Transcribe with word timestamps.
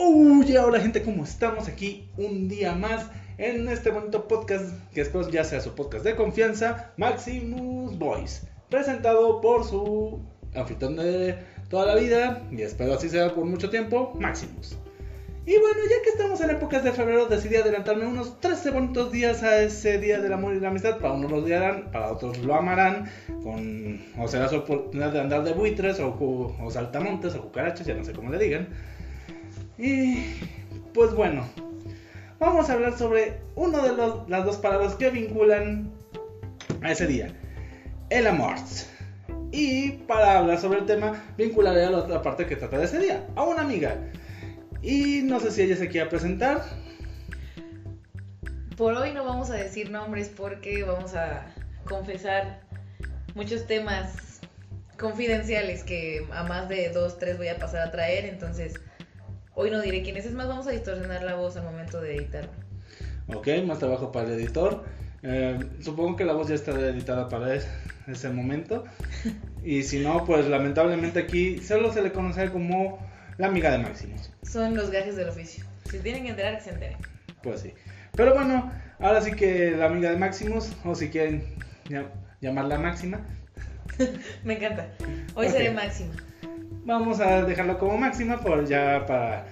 Uy, 0.00 0.56
hola 0.56 0.78
gente, 0.78 1.02
¿cómo 1.02 1.24
estamos 1.24 1.66
aquí 1.66 2.08
un 2.16 2.48
día 2.48 2.72
más 2.72 3.10
en 3.36 3.66
este 3.66 3.90
bonito 3.90 4.28
podcast 4.28 4.72
que 4.94 5.00
después 5.00 5.28
ya 5.32 5.42
sea 5.42 5.60
su 5.60 5.74
podcast 5.74 6.04
de 6.04 6.14
confianza, 6.14 6.92
Maximus 6.96 7.98
Voice, 7.98 8.46
presentado 8.70 9.40
por 9.40 9.64
su 9.64 10.20
anfitrión 10.54 10.94
de 10.94 11.36
toda 11.68 11.84
la 11.86 11.96
vida 11.96 12.46
y 12.52 12.62
espero 12.62 12.94
así 12.94 13.08
sea 13.08 13.34
por 13.34 13.44
mucho 13.44 13.70
tiempo, 13.70 14.14
Maximus. 14.20 14.78
Y 15.46 15.58
bueno, 15.58 15.80
ya 15.90 16.00
que 16.04 16.10
estamos 16.10 16.40
en 16.42 16.50
épocas 16.50 16.84
de 16.84 16.92
febrero, 16.92 17.26
decidí 17.26 17.56
adelantarme 17.56 18.06
unos 18.06 18.38
13 18.38 18.70
bonitos 18.70 19.10
días 19.10 19.42
a 19.42 19.60
ese 19.62 19.98
día 19.98 20.20
del 20.20 20.32
amor 20.32 20.54
y 20.54 20.60
la 20.60 20.68
amistad. 20.68 20.98
Para 20.98 21.14
unos 21.14 21.32
lo 21.32 21.38
odiarán, 21.38 21.90
para 21.90 22.12
otros 22.12 22.38
lo 22.38 22.54
amarán, 22.54 23.10
con, 23.42 24.00
o 24.16 24.28
será 24.28 24.48
su 24.48 24.58
oportunidad 24.58 25.10
de 25.10 25.20
andar 25.20 25.42
de 25.42 25.54
buitres, 25.54 25.98
o, 25.98 26.54
o 26.60 26.70
saltamontes, 26.70 27.34
o 27.34 27.42
cucarachas, 27.42 27.84
ya 27.84 27.94
no 27.94 28.04
sé 28.04 28.12
cómo 28.12 28.30
le 28.30 28.38
digan. 28.38 28.68
Y 29.78 30.24
pues 30.92 31.14
bueno, 31.14 31.48
vamos 32.40 32.68
a 32.68 32.72
hablar 32.72 32.98
sobre 32.98 33.40
una 33.54 33.82
de 33.82 33.96
los- 33.96 34.28
las 34.28 34.44
dos 34.44 34.56
palabras 34.56 34.96
que 34.96 35.10
vinculan 35.10 35.92
a 36.82 36.90
ese 36.92 37.06
día, 37.06 37.28
el 38.10 38.26
amor. 38.26 38.56
Y 39.52 39.92
para 39.92 40.38
hablar 40.38 40.58
sobre 40.58 40.80
el 40.80 40.86
tema, 40.86 41.22
vincularé 41.36 41.84
a 41.84 41.90
la 41.90 41.98
otra 41.98 42.22
parte 42.22 42.46
que 42.46 42.56
trata 42.56 42.78
de 42.78 42.84
ese 42.84 42.98
día, 42.98 43.26
a 43.36 43.44
una 43.44 43.62
amiga. 43.62 43.96
Y 44.82 45.22
no 45.22 45.40
sé 45.40 45.50
si 45.50 45.62
ella 45.62 45.76
se 45.76 45.88
quiera 45.88 46.08
presentar. 46.08 46.62
Por 48.76 48.94
hoy 48.94 49.12
no 49.12 49.24
vamos 49.24 49.50
a 49.50 49.54
decir 49.54 49.90
nombres 49.90 50.28
porque 50.28 50.84
vamos 50.84 51.14
a 51.14 51.46
confesar 51.84 52.60
muchos 53.34 53.66
temas 53.66 54.40
confidenciales 54.98 55.82
que 55.82 56.26
a 56.32 56.44
más 56.44 56.68
de 56.68 56.90
dos, 56.90 57.18
tres 57.18 57.38
voy 57.38 57.48
a 57.48 57.58
pasar 57.58 57.88
a 57.88 57.90
traer. 57.90 58.26
Entonces, 58.26 58.74
hoy 59.58 59.70
no 59.70 59.80
diré 59.80 60.02
quién 60.02 60.16
es. 60.16 60.24
Es 60.26 60.32
más, 60.34 60.48
vamos 60.48 60.66
a 60.66 60.70
distorsionar 60.70 61.22
la 61.22 61.34
voz 61.34 61.56
al 61.56 61.64
momento 61.64 62.00
de 62.00 62.16
editarlo. 62.16 62.50
Ok, 63.34 63.48
más 63.66 63.78
trabajo 63.78 64.10
para 64.12 64.26
el 64.28 64.34
editor. 64.40 64.84
Eh, 65.22 65.58
supongo 65.80 66.16
que 66.16 66.24
la 66.24 66.32
voz 66.32 66.48
ya 66.48 66.54
está 66.54 66.70
editada 66.72 67.28
para 67.28 67.54
es- 67.54 67.68
ese 68.06 68.30
momento. 68.30 68.84
Y 69.64 69.82
si 69.82 69.98
no, 69.98 70.24
pues 70.24 70.46
lamentablemente 70.48 71.18
aquí 71.18 71.58
solo 71.58 71.92
se 71.92 72.00
le 72.00 72.12
conoce 72.12 72.50
como 72.50 72.98
la 73.36 73.48
amiga 73.48 73.70
de 73.72 73.78
Maximus. 73.78 74.30
Son 74.42 74.74
los 74.76 74.90
gajes 74.90 75.16
del 75.16 75.28
oficio. 75.28 75.64
Si 75.90 75.98
tienen 75.98 76.22
que 76.22 76.30
enterar, 76.30 76.56
que 76.56 76.62
se 76.64 76.70
enteren. 76.70 76.96
Pues 77.42 77.60
sí. 77.60 77.74
Pero 78.16 78.34
bueno, 78.34 78.72
ahora 79.00 79.20
sí 79.20 79.32
que 79.32 79.72
la 79.72 79.86
amiga 79.86 80.10
de 80.10 80.16
Maximus, 80.16 80.72
o 80.84 80.94
si 80.94 81.08
quieren 81.10 81.42
llam- 81.88 82.08
llamarla 82.40 82.78
Máxima, 82.78 83.20
Me 84.44 84.54
encanta. 84.54 84.88
Hoy 85.34 85.48
seré 85.48 85.70
máxima. 85.72 86.14
Vamos 86.84 87.20
a 87.20 87.44
dejarlo 87.44 87.78
como 87.78 87.96
Máxima 87.98 88.40
por 88.40 88.66
ya 88.66 89.04
para 89.06 89.46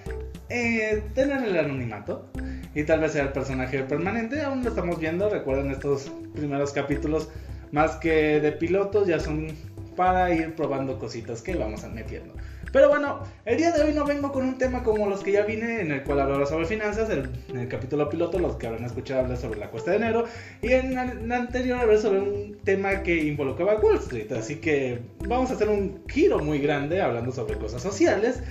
eh, 0.49 1.03
tener 1.13 1.43
el 1.43 1.57
anonimato. 1.57 2.29
Y 2.73 2.83
tal 2.83 2.99
vez 2.99 3.13
sea 3.13 3.23
el 3.23 3.29
personaje 3.29 3.83
permanente, 3.83 4.41
aún 4.41 4.63
lo 4.63 4.69
estamos 4.69 4.99
viendo. 4.99 5.29
Recuerden 5.29 5.71
estos 5.71 6.11
primeros 6.35 6.71
capítulos, 6.73 7.29
más 7.71 7.95
que 7.95 8.39
de 8.39 8.51
pilotos, 8.51 9.07
ya 9.07 9.19
son 9.19 9.47
para 9.95 10.31
ir 10.31 10.53
probando 10.53 10.99
cositas 10.99 11.41
que 11.41 11.55
vamos 11.55 11.83
a 11.83 11.89
metiendo. 11.89 12.35
Pero 12.71 12.89
bueno, 12.89 13.23
el 13.45 13.57
día 13.57 13.71
de 13.71 13.81
hoy 13.81 13.93
no 13.93 14.05
vengo 14.05 14.31
con 14.31 14.45
un 14.45 14.57
tema 14.57 14.83
como 14.83 15.07
los 15.07 15.23
que 15.23 15.31
ya 15.31 15.43
vine, 15.43 15.81
en 15.81 15.91
el 15.91 16.03
cual 16.03 16.19
hablaré 16.19 16.45
sobre 16.45 16.65
finanzas. 16.65 17.09
En 17.09 17.57
el 17.57 17.67
capítulo 17.67 18.09
piloto, 18.09 18.39
los 18.39 18.57
que 18.57 18.67
habrán 18.67 18.83
escuchado 18.85 19.21
hablar 19.21 19.37
sobre 19.37 19.59
la 19.59 19.69
cuesta 19.69 19.91
de 19.91 19.97
enero. 19.97 20.25
Y 20.61 20.73
en 20.73 20.97
el 20.97 21.31
anterior 21.31 21.79
hablé 21.79 21.97
sobre 21.97 22.19
un 22.19 22.57
tema 22.63 23.03
que 23.03 23.15
involucraba 23.23 23.79
Wall 23.79 23.97
Street. 23.97 24.31
Así 24.33 24.57
que 24.57 24.99
vamos 25.27 25.49
a 25.51 25.53
hacer 25.53 25.69
un 25.69 26.03
giro 26.07 26.39
muy 26.39 26.59
grande 26.59 27.01
hablando 27.01 27.31
sobre 27.31 27.57
cosas 27.57 27.81
sociales. 27.81 28.41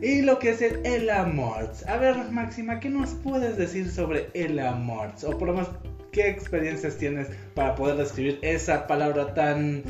Y 0.00 0.22
lo 0.22 0.38
que 0.38 0.50
es 0.50 0.62
el, 0.62 0.84
el 0.86 1.10
amor. 1.10 1.70
A 1.86 1.96
ver, 1.98 2.16
Máxima, 2.30 2.80
¿qué 2.80 2.88
nos 2.88 3.10
puedes 3.10 3.58
decir 3.58 3.90
sobre 3.90 4.28
el 4.32 4.58
amor? 4.58 5.12
O 5.26 5.36
por 5.36 5.48
lo 5.48 5.54
menos, 5.54 5.70
¿qué 6.12 6.30
experiencias 6.30 6.96
tienes 6.96 7.28
para 7.54 7.74
poder 7.74 7.96
describir 7.96 8.38
esa 8.40 8.86
palabra 8.86 9.34
tan 9.34 9.82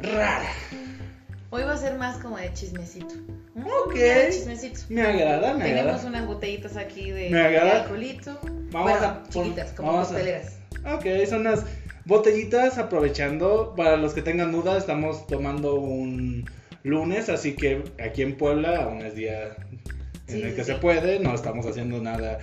rara? 0.00 0.48
Hoy 1.54 1.62
va 1.62 1.74
a 1.74 1.76
ser 1.76 1.96
más 1.98 2.16
como 2.18 2.36
de 2.36 2.52
chismecito. 2.52 3.14
Ok. 3.86 3.94
de 3.94 4.28
chismecito. 4.32 4.80
Me 4.88 5.02
agrada, 5.02 5.54
me 5.54 5.62
Tenemos 5.66 5.92
agrada. 6.00 6.08
unas 6.08 6.26
botellitas 6.26 6.76
aquí 6.76 7.12
de, 7.12 7.30
Me 7.30 7.40
agrada. 7.42 7.64
de 7.74 7.80
alcoholito. 7.82 8.36
Vamos 8.72 8.90
bueno, 8.90 9.06
a 9.06 9.22
chiquitas, 9.28 9.70
como 9.70 9.92
vamos 9.92 10.08
a- 10.08 10.14
cocteleras. 10.14 10.58
Ok, 10.92 11.04
son 11.28 11.42
unas 11.42 11.64
botellitas 12.06 12.76
aprovechando. 12.78 13.72
Para 13.76 13.96
los 13.96 14.14
que 14.14 14.22
tengan 14.22 14.50
duda, 14.50 14.76
estamos 14.76 15.28
tomando 15.28 15.76
un 15.76 16.44
lunes, 16.82 17.28
así 17.28 17.54
que 17.54 17.84
aquí 18.04 18.22
en 18.22 18.36
Puebla 18.36 18.82
aún 18.82 19.02
es 19.02 19.14
día 19.14 19.54
en 20.26 20.34
Sí, 20.36 20.42
el 20.42 20.56
que 20.56 20.64
sí. 20.64 20.72
se 20.72 20.78
puede. 20.78 21.20
No 21.20 21.36
estamos 21.36 21.66
haciendo 21.66 22.02
nada 22.02 22.40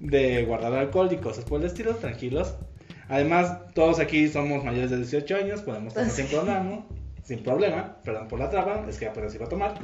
de 0.00 0.42
guardar 0.46 0.72
alcohol 0.74 1.08
y 1.12 1.18
cosas 1.18 1.44
por 1.44 1.60
el 1.60 1.68
estilo, 1.68 1.94
tranquilos. 1.94 2.56
Además, 3.08 3.56
todos 3.72 4.00
aquí 4.00 4.26
somos 4.26 4.64
mayores 4.64 4.90
de 4.90 4.96
18 4.96 5.36
años, 5.36 5.60
podemos 5.62 5.94
tomar 5.94 6.10
sin 6.10 6.26
problema. 6.26 6.84
Sin 7.28 7.42
problema, 7.42 7.94
perdón 8.02 8.26
por 8.26 8.38
la 8.38 8.48
traba, 8.48 8.86
es 8.88 8.96
que 8.96 9.06
apenas 9.06 9.34
iba 9.34 9.44
a 9.44 9.50
tomar. 9.50 9.74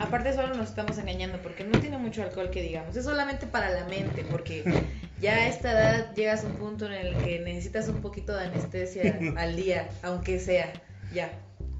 Aparte 0.00 0.34
solo 0.34 0.48
nos 0.48 0.68
estamos 0.68 0.98
engañando 0.98 1.38
porque 1.38 1.64
no 1.64 1.80
tiene 1.80 1.96
mucho 1.96 2.22
alcohol 2.22 2.50
que 2.50 2.60
digamos. 2.60 2.94
Es 2.94 3.06
solamente 3.06 3.46
para 3.46 3.70
la 3.70 3.86
mente 3.86 4.22
porque 4.30 4.62
ya 5.18 5.32
a 5.32 5.48
esta 5.48 5.72
edad 5.72 6.14
llegas 6.14 6.44
a 6.44 6.46
un 6.46 6.56
punto 6.56 6.84
en 6.84 6.92
el 6.92 7.16
que 7.24 7.40
necesitas 7.40 7.88
un 7.88 8.02
poquito 8.02 8.36
de 8.36 8.44
anestesia 8.44 9.18
al 9.38 9.56
día, 9.56 9.88
aunque 10.02 10.38
sea. 10.38 10.74
Ya. 11.14 11.32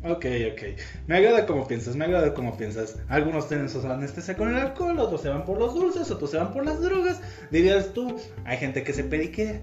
Ok, 0.04 0.24
ok. 0.52 0.62
Me 1.06 1.18
agrada 1.18 1.44
como 1.44 1.68
piensas, 1.68 1.96
me 1.96 2.06
agrada 2.06 2.32
como 2.32 2.56
piensas. 2.56 2.96
Algunos 3.08 3.46
tienen 3.46 3.68
su 3.68 3.86
anestesia 3.86 4.38
con 4.38 4.48
el 4.48 4.56
alcohol, 4.56 4.98
otros 4.98 5.20
se 5.20 5.28
van 5.28 5.44
por 5.44 5.58
los 5.58 5.74
dulces, 5.74 6.10
otros 6.10 6.30
se 6.30 6.38
van 6.38 6.50
por 6.50 6.64
las 6.64 6.80
drogas. 6.80 7.20
Dirías 7.50 7.92
tú, 7.92 8.18
hay 8.46 8.56
gente 8.56 8.82
que 8.82 8.94
se 8.94 9.04
periquea. 9.04 9.60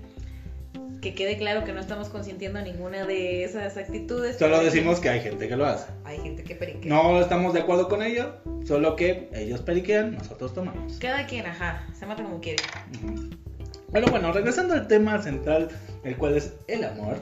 Que 1.02 1.16
quede 1.16 1.36
claro 1.38 1.64
que 1.66 1.74
no 1.74 1.80
estamos 1.80 2.10
consintiendo 2.10 2.62
ninguna 2.62 3.06
de 3.06 3.44
esas 3.44 3.76
actitudes. 3.76 4.38
Solo 4.38 4.58
pero 4.58 4.66
decimos 4.66 5.00
que 5.00 5.10
hay 5.10 5.20
gente 5.20 5.48
que 5.48 5.56
lo 5.56 5.66
hace. 5.66 5.92
Hay 6.04 6.20
gente 6.20 6.44
que 6.44 6.54
periquea. 6.54 6.94
No 6.94 7.20
estamos 7.20 7.54
de 7.54 7.62
acuerdo 7.62 7.90
con 7.90 8.04
ello, 8.04 8.36
solo 8.64 8.96
que 8.96 9.28
ellos 9.34 9.62
periquean, 9.62 10.14
nosotros 10.14 10.54
tomamos. 10.54 11.00
Cada 11.00 11.26
quien, 11.26 11.48
ajá, 11.48 11.88
se 11.98 12.06
mata 12.06 12.22
como 12.22 12.40
quiere. 12.40 12.62
Ujú. 13.04 13.32
Bueno, 13.88 14.08
bueno, 14.12 14.32
regresando 14.32 14.76
al 14.76 14.88
tema 14.88 15.20
central, 15.22 15.70
el 16.04 16.16
cual 16.18 16.38
es 16.38 16.54
el 16.68 16.84
amor, 16.84 17.18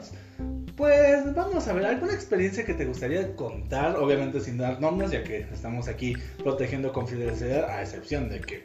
pues 0.76 1.34
vamos 1.34 1.66
a 1.66 1.72
ver, 1.72 1.86
¿alguna 1.86 2.12
experiencia 2.12 2.64
que 2.64 2.74
te 2.74 2.84
gustaría 2.84 3.34
contar? 3.34 3.96
Obviamente 3.96 4.40
sin 4.40 4.58
dar 4.58 4.78
nombres, 4.80 5.10
ya 5.10 5.24
que 5.24 5.46
estamos 5.52 5.88
aquí 5.88 6.14
protegiendo 6.44 6.92
confidencialidad, 6.92 7.68
a 7.70 7.82
excepción 7.82 8.28
de 8.28 8.40
que 8.40 8.62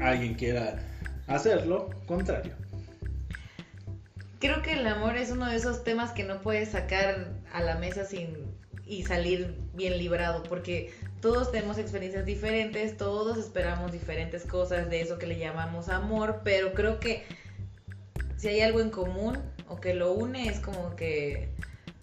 alguien 0.00 0.34
quiera 0.34 0.78
hacerlo, 1.26 1.90
contrario. 2.06 2.52
Creo 4.44 4.60
que 4.60 4.74
el 4.74 4.86
amor 4.86 5.16
es 5.16 5.30
uno 5.30 5.46
de 5.46 5.56
esos 5.56 5.84
temas 5.84 6.12
que 6.12 6.22
no 6.22 6.42
puedes 6.42 6.72
sacar 6.72 7.32
a 7.50 7.62
la 7.62 7.76
mesa 7.76 8.04
sin 8.04 8.36
y 8.84 9.02
salir 9.04 9.56
bien 9.72 9.96
librado, 9.96 10.42
porque 10.42 10.92
todos 11.22 11.50
tenemos 11.50 11.78
experiencias 11.78 12.26
diferentes, 12.26 12.98
todos 12.98 13.38
esperamos 13.38 13.90
diferentes 13.90 14.44
cosas 14.44 14.90
de 14.90 15.00
eso 15.00 15.16
que 15.18 15.26
le 15.26 15.38
llamamos 15.38 15.88
amor, 15.88 16.42
pero 16.44 16.74
creo 16.74 17.00
que 17.00 17.24
si 18.36 18.48
hay 18.48 18.60
algo 18.60 18.82
en 18.82 18.90
común 18.90 19.38
o 19.66 19.80
que 19.80 19.94
lo 19.94 20.12
une 20.12 20.50
es 20.50 20.60
como 20.60 20.94
que 20.94 21.48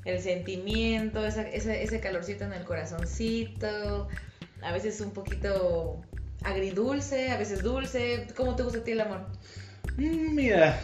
el 0.06 0.20
sentimiento, 0.20 1.24
esa- 1.24 1.48
ese, 1.48 2.00
calorcito 2.00 2.44
en 2.46 2.54
el 2.54 2.64
corazoncito, 2.64 4.08
a 4.64 4.72
veces 4.72 5.00
un 5.00 5.12
poquito 5.12 6.02
agridulce, 6.44 7.30
a 7.30 7.38
veces 7.38 7.62
dulce. 7.62 8.26
¿Cómo 8.36 8.56
te 8.56 8.64
gusta 8.64 8.80
a 8.80 8.84
ti 8.84 8.94
el 8.94 9.02
amor? 9.02 9.28
Mm, 9.96 10.34
Mira, 10.34 10.80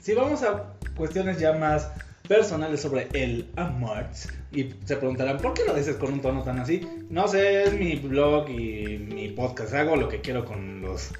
si 0.00 0.14
vamos 0.14 0.44
a 0.44 0.78
cuestiones 1.00 1.38
ya 1.38 1.54
más 1.54 1.90
personales 2.28 2.82
sobre 2.82 3.08
el 3.14 3.48
amor, 3.56 4.04
y 4.52 4.68
se 4.84 4.96
preguntarán, 4.96 5.38
¿por 5.38 5.54
qué 5.54 5.62
lo 5.66 5.72
dices 5.72 5.96
con 5.96 6.12
un 6.12 6.20
tono 6.20 6.42
tan 6.42 6.58
así? 6.58 6.86
No 7.08 7.26
sé, 7.26 7.62
es 7.64 7.72
mi 7.72 7.96
blog 7.96 8.50
y 8.50 8.98
mi 8.98 9.28
podcast, 9.28 9.72
hago 9.72 9.96
lo 9.96 10.10
que 10.10 10.20
quiero 10.20 10.44
con 10.44 10.82
los, 10.82 11.10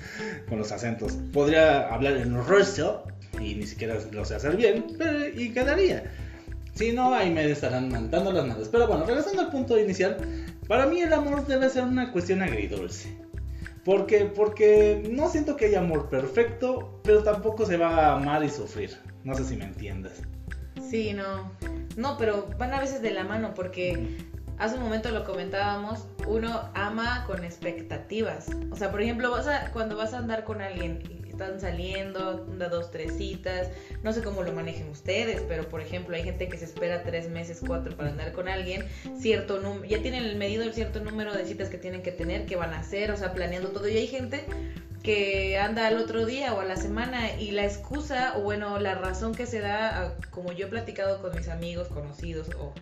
con 0.50 0.58
los 0.58 0.70
acentos. 0.70 1.14
Podría 1.32 1.88
hablar 1.88 2.18
en 2.18 2.36
ruso, 2.44 3.04
y 3.40 3.54
ni 3.54 3.66
siquiera 3.66 3.96
lo 4.12 4.22
sé 4.26 4.34
hacer 4.34 4.54
bien, 4.54 4.84
pero 4.98 5.26
y 5.28 5.50
quedaría. 5.50 6.12
Si 6.74 6.92
no, 6.92 7.14
ahí 7.14 7.30
me 7.30 7.50
estarán 7.50 7.88
mandando 7.88 8.32
las 8.32 8.46
madres. 8.46 8.68
Pero 8.68 8.86
bueno, 8.86 9.06
regresando 9.06 9.40
al 9.40 9.50
punto 9.50 9.78
inicial, 9.78 10.18
para 10.68 10.86
mí 10.86 11.00
el 11.00 11.12
amor 11.14 11.46
debe 11.46 11.70
ser 11.70 11.84
una 11.84 12.12
cuestión 12.12 12.42
agridulce. 12.42 13.16
¿Por 13.84 14.06
qué? 14.06 14.26
Porque 14.26 15.08
no 15.10 15.30
siento 15.30 15.56
que 15.56 15.64
haya 15.66 15.80
amor 15.80 16.10
perfecto, 16.10 17.00
pero 17.02 17.22
tampoco 17.22 17.64
se 17.64 17.78
va 17.78 17.96
a 17.96 18.16
amar 18.16 18.44
y 18.44 18.50
sufrir. 18.50 19.09
No 19.24 19.34
sé 19.34 19.44
si 19.44 19.56
me 19.56 19.64
entiendes. 19.64 20.22
Sí, 20.90 21.12
no. 21.12 21.52
No, 21.96 22.16
pero 22.16 22.48
van 22.58 22.72
a 22.72 22.80
veces 22.80 23.02
de 23.02 23.10
la 23.10 23.24
mano 23.24 23.52
porque 23.54 24.18
hace 24.58 24.76
un 24.76 24.82
momento 24.82 25.10
lo 25.10 25.24
comentábamos, 25.24 26.06
uno 26.26 26.70
ama 26.74 27.24
con 27.26 27.44
expectativas. 27.44 28.48
O 28.70 28.76
sea, 28.76 28.90
por 28.90 29.02
ejemplo, 29.02 29.30
vas 29.30 29.46
a, 29.46 29.70
cuando 29.72 29.96
vas 29.96 30.14
a 30.14 30.18
andar 30.18 30.44
con 30.44 30.60
alguien 30.60 31.02
y 31.08 31.20
están 31.40 31.58
saliendo, 31.58 32.46
una, 32.50 32.68
dos, 32.68 32.90
tres 32.90 33.16
citas, 33.16 33.68
no 34.02 34.12
sé 34.12 34.22
cómo 34.22 34.42
lo 34.42 34.52
manejen 34.52 34.88
ustedes, 34.90 35.42
pero 35.48 35.66
por 35.68 35.80
ejemplo 35.80 36.14
hay 36.14 36.22
gente 36.22 36.48
que 36.48 36.58
se 36.58 36.66
espera 36.66 37.02
tres 37.02 37.30
meses, 37.30 37.62
cuatro 37.66 37.96
para 37.96 38.10
andar 38.10 38.32
con 38.32 38.46
alguien, 38.46 38.84
cierto 39.18 39.58
número, 39.58 39.86
ya 39.86 40.02
tienen 40.02 40.24
el 40.24 40.36
medido 40.36 40.62
el 40.64 40.74
cierto 40.74 41.00
número 41.00 41.32
de 41.32 41.46
citas 41.46 41.70
que 41.70 41.78
tienen 41.78 42.02
que 42.02 42.12
tener, 42.12 42.44
que 42.44 42.56
van 42.56 42.74
a 42.74 42.80
hacer, 42.80 43.10
o 43.10 43.16
sea, 43.16 43.32
planeando 43.32 43.70
todo, 43.70 43.88
y 43.88 43.96
hay 43.96 44.06
gente 44.06 44.44
que 45.10 45.58
anda 45.58 45.88
al 45.88 45.98
otro 45.98 46.24
día 46.24 46.54
o 46.54 46.60
a 46.60 46.64
la 46.64 46.76
semana 46.76 47.34
y 47.36 47.50
la 47.50 47.64
excusa 47.64 48.34
o 48.36 48.42
bueno, 48.42 48.78
la 48.78 48.94
razón 48.94 49.34
que 49.34 49.44
se 49.44 49.58
da, 49.58 50.16
como 50.30 50.52
yo 50.52 50.66
he 50.66 50.70
platicado 50.70 51.20
con 51.20 51.34
mis 51.34 51.48
amigos, 51.48 51.88
conocidos 51.88 52.48
o, 52.56 52.72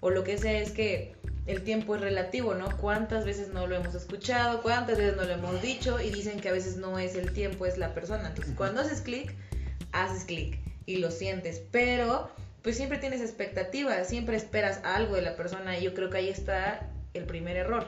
o 0.00 0.10
lo 0.10 0.24
que 0.24 0.36
sea, 0.36 0.60
es 0.60 0.72
que 0.72 1.14
el 1.46 1.62
tiempo 1.62 1.94
es 1.94 2.00
relativo, 2.00 2.54
¿no? 2.54 2.76
¿Cuántas 2.78 3.24
veces 3.24 3.50
no 3.50 3.68
lo 3.68 3.76
hemos 3.76 3.94
escuchado? 3.94 4.62
¿Cuántas 4.62 4.98
veces 4.98 5.16
no 5.16 5.22
lo 5.22 5.34
hemos 5.34 5.62
dicho? 5.62 6.00
Y 6.00 6.10
dicen 6.10 6.40
que 6.40 6.48
a 6.48 6.52
veces 6.52 6.76
no 6.76 6.98
es 6.98 7.14
el 7.14 7.32
tiempo, 7.32 7.66
es 7.66 7.78
la 7.78 7.94
persona. 7.94 8.30
Entonces, 8.30 8.52
cuando 8.56 8.80
haces 8.80 9.00
clic, 9.00 9.32
haces 9.92 10.24
clic 10.24 10.58
y 10.86 10.96
lo 10.96 11.12
sientes, 11.12 11.62
pero 11.70 12.32
pues 12.62 12.76
siempre 12.76 12.98
tienes 12.98 13.20
expectativas, 13.20 14.08
siempre 14.08 14.36
esperas 14.36 14.80
algo 14.82 15.14
de 15.14 15.22
la 15.22 15.36
persona 15.36 15.78
y 15.78 15.84
yo 15.84 15.94
creo 15.94 16.10
que 16.10 16.16
ahí 16.16 16.30
está 16.30 16.90
el 17.14 17.26
primer 17.26 17.56
error, 17.56 17.86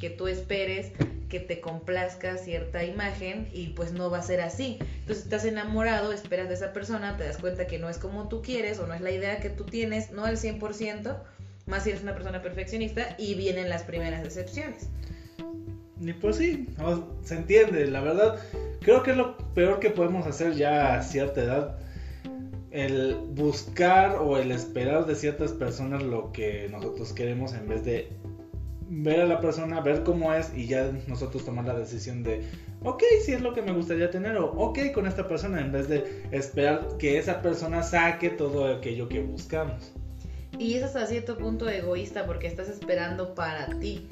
que 0.00 0.08
tú 0.08 0.28
esperes 0.28 0.92
que 1.34 1.40
te 1.40 1.60
complazca 1.60 2.36
cierta 2.36 2.84
imagen 2.84 3.48
y 3.52 3.70
pues 3.70 3.90
no 3.90 4.08
va 4.08 4.18
a 4.18 4.22
ser 4.22 4.40
así. 4.40 4.78
Entonces 5.00 5.24
estás 5.24 5.44
enamorado, 5.44 6.12
esperas 6.12 6.46
de 6.46 6.54
esa 6.54 6.72
persona, 6.72 7.16
te 7.16 7.24
das 7.24 7.38
cuenta 7.38 7.66
que 7.66 7.80
no 7.80 7.88
es 7.88 7.98
como 7.98 8.28
tú 8.28 8.40
quieres 8.40 8.78
o 8.78 8.86
no 8.86 8.94
es 8.94 9.00
la 9.00 9.10
idea 9.10 9.40
que 9.40 9.50
tú 9.50 9.64
tienes, 9.64 10.12
no 10.12 10.24
al 10.24 10.36
100%, 10.36 11.16
más 11.66 11.82
si 11.82 11.90
eres 11.90 12.04
una 12.04 12.14
persona 12.14 12.40
perfeccionista 12.40 13.16
y 13.18 13.34
vienen 13.34 13.68
las 13.68 13.82
primeras 13.82 14.22
decepciones. 14.22 14.88
Y 16.00 16.12
pues 16.12 16.36
sí, 16.36 16.68
se 17.24 17.34
entiende, 17.34 17.88
la 17.88 18.00
verdad, 18.00 18.38
creo 18.80 19.02
que 19.02 19.10
es 19.10 19.16
lo 19.16 19.36
peor 19.54 19.80
que 19.80 19.90
podemos 19.90 20.28
hacer 20.28 20.54
ya 20.54 20.94
a 20.94 21.02
cierta 21.02 21.42
edad, 21.42 21.78
el 22.70 23.16
buscar 23.34 24.18
o 24.20 24.38
el 24.38 24.52
esperar 24.52 25.04
de 25.06 25.16
ciertas 25.16 25.50
personas 25.50 26.04
lo 26.04 26.30
que 26.30 26.68
nosotros 26.70 27.12
queremos 27.12 27.54
en 27.54 27.66
vez 27.66 27.84
de 27.84 28.12
ver 28.88 29.20
a 29.20 29.26
la 29.26 29.40
persona, 29.40 29.80
ver 29.80 30.02
cómo 30.02 30.32
es 30.32 30.52
y 30.54 30.66
ya 30.66 30.90
nosotros 31.06 31.44
tomar 31.44 31.64
la 31.64 31.74
decisión 31.74 32.22
de, 32.22 32.42
ok, 32.82 33.02
si 33.24 33.32
es 33.32 33.40
lo 33.40 33.52
que 33.52 33.62
me 33.62 33.72
gustaría 33.72 34.10
tener 34.10 34.36
o 34.36 34.52
ok 34.52 34.92
con 34.92 35.06
esta 35.06 35.26
persona 35.26 35.60
en 35.60 35.72
vez 35.72 35.88
de 35.88 36.22
esperar 36.30 36.96
que 36.98 37.18
esa 37.18 37.42
persona 37.42 37.82
saque 37.82 38.30
todo 38.30 38.66
aquello 38.66 39.08
que 39.08 39.20
buscamos. 39.20 39.92
Y 40.58 40.74
es 40.74 40.84
hasta 40.84 41.06
cierto 41.06 41.36
punto 41.36 41.68
egoísta 41.68 42.26
porque 42.26 42.46
estás 42.46 42.68
esperando 42.68 43.34
para 43.34 43.66
ti. 43.80 44.08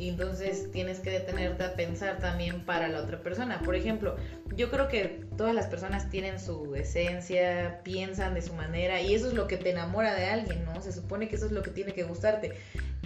Y 0.00 0.08
entonces 0.08 0.70
tienes 0.72 0.98
que 0.98 1.10
detenerte 1.10 1.62
a 1.62 1.74
pensar 1.74 2.20
también 2.20 2.64
para 2.64 2.88
la 2.88 3.02
otra 3.02 3.22
persona. 3.22 3.60
Por 3.60 3.74
ejemplo, 3.74 4.16
yo 4.56 4.70
creo 4.70 4.88
que 4.88 5.26
todas 5.36 5.54
las 5.54 5.66
personas 5.66 6.08
tienen 6.08 6.40
su 6.40 6.74
esencia, 6.74 7.82
piensan 7.84 8.32
de 8.32 8.40
su 8.40 8.54
manera 8.54 9.02
y 9.02 9.14
eso 9.14 9.28
es 9.28 9.34
lo 9.34 9.46
que 9.46 9.58
te 9.58 9.68
enamora 9.70 10.14
de 10.14 10.24
alguien, 10.24 10.64
¿no? 10.64 10.80
Se 10.80 10.90
supone 10.90 11.28
que 11.28 11.36
eso 11.36 11.44
es 11.44 11.52
lo 11.52 11.62
que 11.62 11.70
tiene 11.70 11.92
que 11.92 12.04
gustarte. 12.04 12.54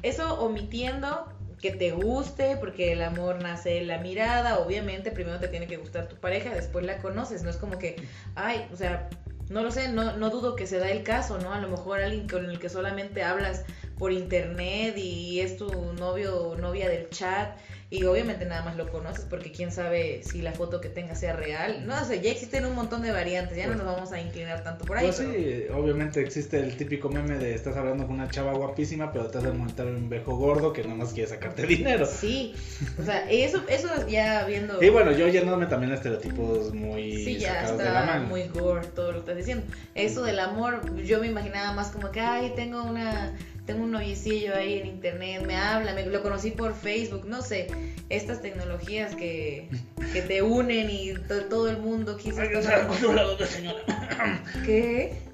Eso 0.02 0.38
omitiendo 0.38 1.26
que 1.60 1.72
te 1.72 1.90
guste, 1.90 2.56
porque 2.58 2.92
el 2.92 3.02
amor 3.02 3.42
nace 3.42 3.78
en 3.78 3.88
la 3.88 3.98
mirada, 3.98 4.60
obviamente 4.60 5.10
primero 5.10 5.40
te 5.40 5.48
tiene 5.48 5.66
que 5.66 5.78
gustar 5.78 6.06
tu 6.06 6.14
pareja, 6.14 6.54
después 6.54 6.84
la 6.84 6.98
conoces, 6.98 7.42
no 7.42 7.50
es 7.50 7.56
como 7.56 7.76
que, 7.76 7.96
ay, 8.36 8.68
o 8.72 8.76
sea, 8.76 9.08
no 9.48 9.62
lo 9.62 9.70
sé, 9.70 9.88
no, 9.88 10.16
no 10.16 10.30
dudo 10.30 10.56
que 10.56 10.66
se 10.66 10.78
da 10.78 10.90
el 10.90 11.02
caso, 11.02 11.38
¿no? 11.38 11.52
A 11.52 11.58
lo 11.58 11.68
mejor 11.68 12.00
alguien 12.00 12.28
con 12.28 12.48
el 12.48 12.58
que 12.58 12.68
solamente 12.68 13.22
hablas 13.22 13.64
por 13.98 14.12
internet 14.12 14.96
y 14.96 15.40
es 15.40 15.56
tu 15.56 15.70
novio 15.94 16.48
o 16.48 16.56
novia 16.56 16.88
del 16.88 17.08
chat 17.10 17.56
y 17.94 18.04
obviamente 18.04 18.44
nada 18.44 18.64
más 18.64 18.76
lo 18.76 18.90
conoces 18.90 19.24
porque 19.28 19.52
quién 19.52 19.70
sabe 19.70 20.22
si 20.24 20.42
la 20.42 20.52
foto 20.52 20.80
que 20.80 20.88
tenga 20.88 21.14
sea 21.14 21.34
real. 21.34 21.86
No 21.86 22.04
sé, 22.04 22.20
ya 22.20 22.32
existen 22.32 22.64
un 22.64 22.74
montón 22.74 23.02
de 23.02 23.12
variantes, 23.12 23.56
ya 23.56 23.68
no 23.68 23.76
nos 23.76 23.86
vamos 23.86 24.10
a 24.10 24.20
inclinar 24.20 24.64
tanto 24.64 24.84
por 24.84 24.96
ahí. 24.96 25.06
Pues 25.06 25.18
sí, 25.18 25.66
obviamente 25.72 26.20
existe 26.20 26.58
el 26.58 26.76
típico 26.76 27.08
meme 27.08 27.38
de 27.38 27.54
estás 27.54 27.76
hablando 27.76 28.06
con 28.06 28.16
una 28.16 28.28
chava 28.28 28.52
guapísima, 28.52 29.12
pero 29.12 29.26
te 29.26 29.38
has 29.38 29.44
de 29.44 29.52
montar 29.52 29.86
un 29.86 30.08
viejo 30.08 30.36
gordo 30.36 30.72
que 30.72 30.82
nada 30.82 30.96
más 30.96 31.12
quiere 31.12 31.28
sacarte 31.28 31.66
dinero. 31.66 32.06
Sí, 32.06 32.54
o 33.00 33.04
sea, 33.04 33.30
eso, 33.30 33.62
eso 33.68 33.88
ya 34.08 34.44
viendo... 34.44 34.82
Y 34.82 34.88
bueno, 34.88 35.12
yo 35.12 35.28
yéndome 35.28 35.66
también 35.66 35.92
a 35.92 35.94
estereotipos 35.94 36.74
muy... 36.74 37.24
Sí, 37.24 37.38
ya 37.38 37.62
está 37.64 38.24
muy 38.28 38.48
gore 38.48 38.88
todo 38.88 39.08
lo 39.08 39.12
que 39.12 39.18
estás 39.20 39.36
diciendo. 39.36 39.64
Eso 39.94 40.24
del 40.24 40.40
amor, 40.40 40.96
yo 41.04 41.20
me 41.20 41.28
imaginaba 41.28 41.72
más 41.72 41.90
como 41.90 42.10
que, 42.10 42.20
ay, 42.20 42.54
tengo 42.56 42.82
una 42.82 43.36
tengo 43.66 43.84
un 43.84 43.92
noviecillo 43.92 44.54
ahí 44.54 44.78
en 44.78 44.86
internet, 44.86 45.44
me 45.46 45.56
habla, 45.56 45.94
me, 45.94 46.04
lo 46.06 46.22
conocí 46.22 46.50
por 46.50 46.74
Facebook, 46.74 47.24
no 47.26 47.42
sé, 47.42 47.68
estas 48.10 48.42
tecnologías 48.42 49.14
que, 49.14 49.68
que 50.12 50.22
te 50.22 50.42
unen 50.42 50.90
y 50.90 51.14
todo 51.48 51.68
el 51.68 51.78
mundo 51.78 52.16
quiso... 52.16 52.42
¿Qué? 54.64 55.24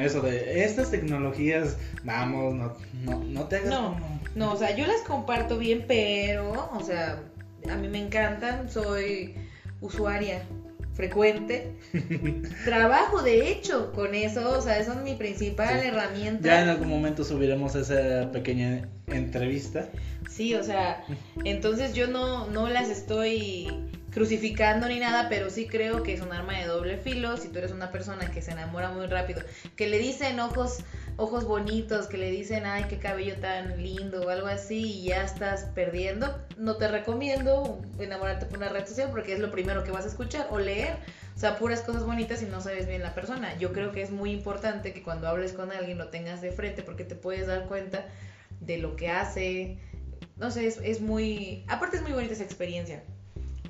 eso 0.00 0.20
de 0.20 0.64
estas 0.64 0.90
tecnologías, 0.90 1.76
vamos, 2.04 2.54
no, 2.54 2.76
no, 3.04 3.24
no 3.24 3.44
te 3.46 3.56
hagas 3.56 3.70
No, 3.70 3.96
no, 4.34 4.52
o 4.52 4.56
sea, 4.56 4.76
yo 4.76 4.86
las 4.86 5.02
comparto 5.02 5.58
bien, 5.58 5.84
pero, 5.86 6.70
o 6.74 6.82
sea, 6.82 7.22
a 7.70 7.76
mí 7.76 7.88
me 7.88 8.04
encantan, 8.04 8.70
soy 8.70 9.34
usuaria 9.80 10.42
frecuente. 10.94 11.72
Trabajo, 12.64 13.22
de 13.22 13.50
hecho, 13.50 13.92
con 13.92 14.14
eso, 14.14 14.58
o 14.58 14.60
sea, 14.60 14.78
eso 14.78 14.92
es 14.92 15.02
mi 15.02 15.14
principal 15.14 15.78
herramienta. 15.78 16.46
Ya 16.46 16.62
en 16.62 16.68
algún 16.68 16.88
momento 16.88 17.24
subiremos 17.24 17.74
esa 17.74 18.30
pequeña 18.32 18.88
entrevista. 19.06 19.88
Sí, 20.28 20.54
o 20.54 20.62
sea, 20.62 21.04
entonces 21.44 21.94
yo 21.94 22.06
no, 22.06 22.46
no 22.48 22.68
las 22.68 22.88
estoy 22.88 23.68
crucificando 24.10 24.88
ni 24.88 24.98
nada, 24.98 25.28
pero 25.28 25.50
sí 25.50 25.66
creo 25.66 26.02
que 26.02 26.12
es 26.12 26.20
un 26.20 26.32
arma 26.32 26.58
de 26.58 26.66
doble 26.66 26.98
filo. 26.98 27.36
Si 27.36 27.48
tú 27.48 27.58
eres 27.58 27.72
una 27.72 27.90
persona 27.90 28.30
que 28.30 28.42
se 28.42 28.52
enamora 28.52 28.90
muy 28.90 29.06
rápido, 29.06 29.42
que 29.76 29.88
le 29.88 29.98
dicen 29.98 30.40
ojos, 30.40 30.84
ojos 31.16 31.44
bonitos, 31.44 32.06
que 32.06 32.16
le 32.16 32.30
dicen, 32.30 32.66
ay, 32.66 32.84
qué 32.88 32.98
cabello 32.98 33.36
tan 33.36 33.82
lindo 33.82 34.22
o 34.22 34.28
algo 34.28 34.48
así, 34.48 35.00
y 35.00 35.04
ya 35.04 35.22
estás 35.22 35.66
perdiendo, 35.74 36.38
no 36.56 36.76
te 36.76 36.88
recomiendo 36.88 37.80
enamorarte 37.98 38.46
por 38.46 38.58
una 38.58 38.68
red 38.68 38.86
social 38.86 39.10
porque 39.10 39.32
es 39.32 39.38
lo 39.38 39.50
primero 39.50 39.84
que 39.84 39.92
vas 39.92 40.04
a 40.04 40.08
escuchar 40.08 40.48
o 40.50 40.58
leer. 40.58 40.96
O 41.36 41.38
sea, 41.40 41.56
puras 41.56 41.80
cosas 41.80 42.04
bonitas 42.04 42.42
y 42.42 42.46
no 42.46 42.60
sabes 42.60 42.86
bien 42.86 43.02
la 43.02 43.14
persona. 43.14 43.56
Yo 43.58 43.72
creo 43.72 43.92
que 43.92 44.02
es 44.02 44.10
muy 44.10 44.32
importante 44.32 44.92
que 44.92 45.02
cuando 45.02 45.26
hables 45.26 45.52
con 45.52 45.72
alguien 45.72 45.96
lo 45.96 46.08
tengas 46.08 46.42
de 46.42 46.52
frente 46.52 46.82
porque 46.82 47.04
te 47.04 47.14
puedes 47.14 47.46
dar 47.46 47.66
cuenta 47.66 48.04
de 48.60 48.76
lo 48.76 48.96
que 48.96 49.08
hace. 49.08 49.78
No 50.36 50.50
sé, 50.50 50.66
es, 50.66 50.78
es 50.82 51.00
muy... 51.00 51.64
Aparte 51.68 51.96
es 51.96 52.02
muy 52.02 52.12
bonita 52.12 52.34
esa 52.34 52.44
experiencia. 52.44 53.02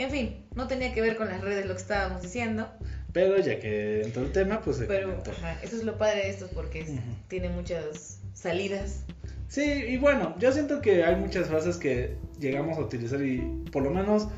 En 0.00 0.10
fin, 0.10 0.46
no 0.54 0.66
tenía 0.66 0.94
que 0.94 1.02
ver 1.02 1.14
con 1.14 1.28
las 1.28 1.42
redes 1.42 1.66
lo 1.66 1.74
que 1.74 1.82
estábamos 1.82 2.22
diciendo. 2.22 2.66
Pero 3.12 3.36
ya 3.36 3.60
que 3.60 4.00
entró 4.00 4.22
el 4.22 4.32
tema, 4.32 4.62
pues 4.62 4.82
Pero, 4.88 5.22
eso 5.62 5.76
es 5.76 5.84
lo 5.84 5.98
padre 5.98 6.22
de 6.22 6.30
esto 6.30 6.48
porque 6.54 6.86
tiene 7.28 7.50
muchas 7.50 8.18
salidas. 8.32 9.04
Sí, 9.48 9.62
y 9.62 9.98
bueno, 9.98 10.34
yo 10.38 10.52
siento 10.52 10.80
que 10.80 11.04
hay 11.04 11.16
muchas 11.16 11.48
frases 11.48 11.76
que 11.76 12.16
llegamos 12.38 12.78
a 12.78 12.80
utilizar 12.80 13.20
y 13.22 13.40
por 13.70 13.82
lo 13.82 13.90
menos 13.90 14.28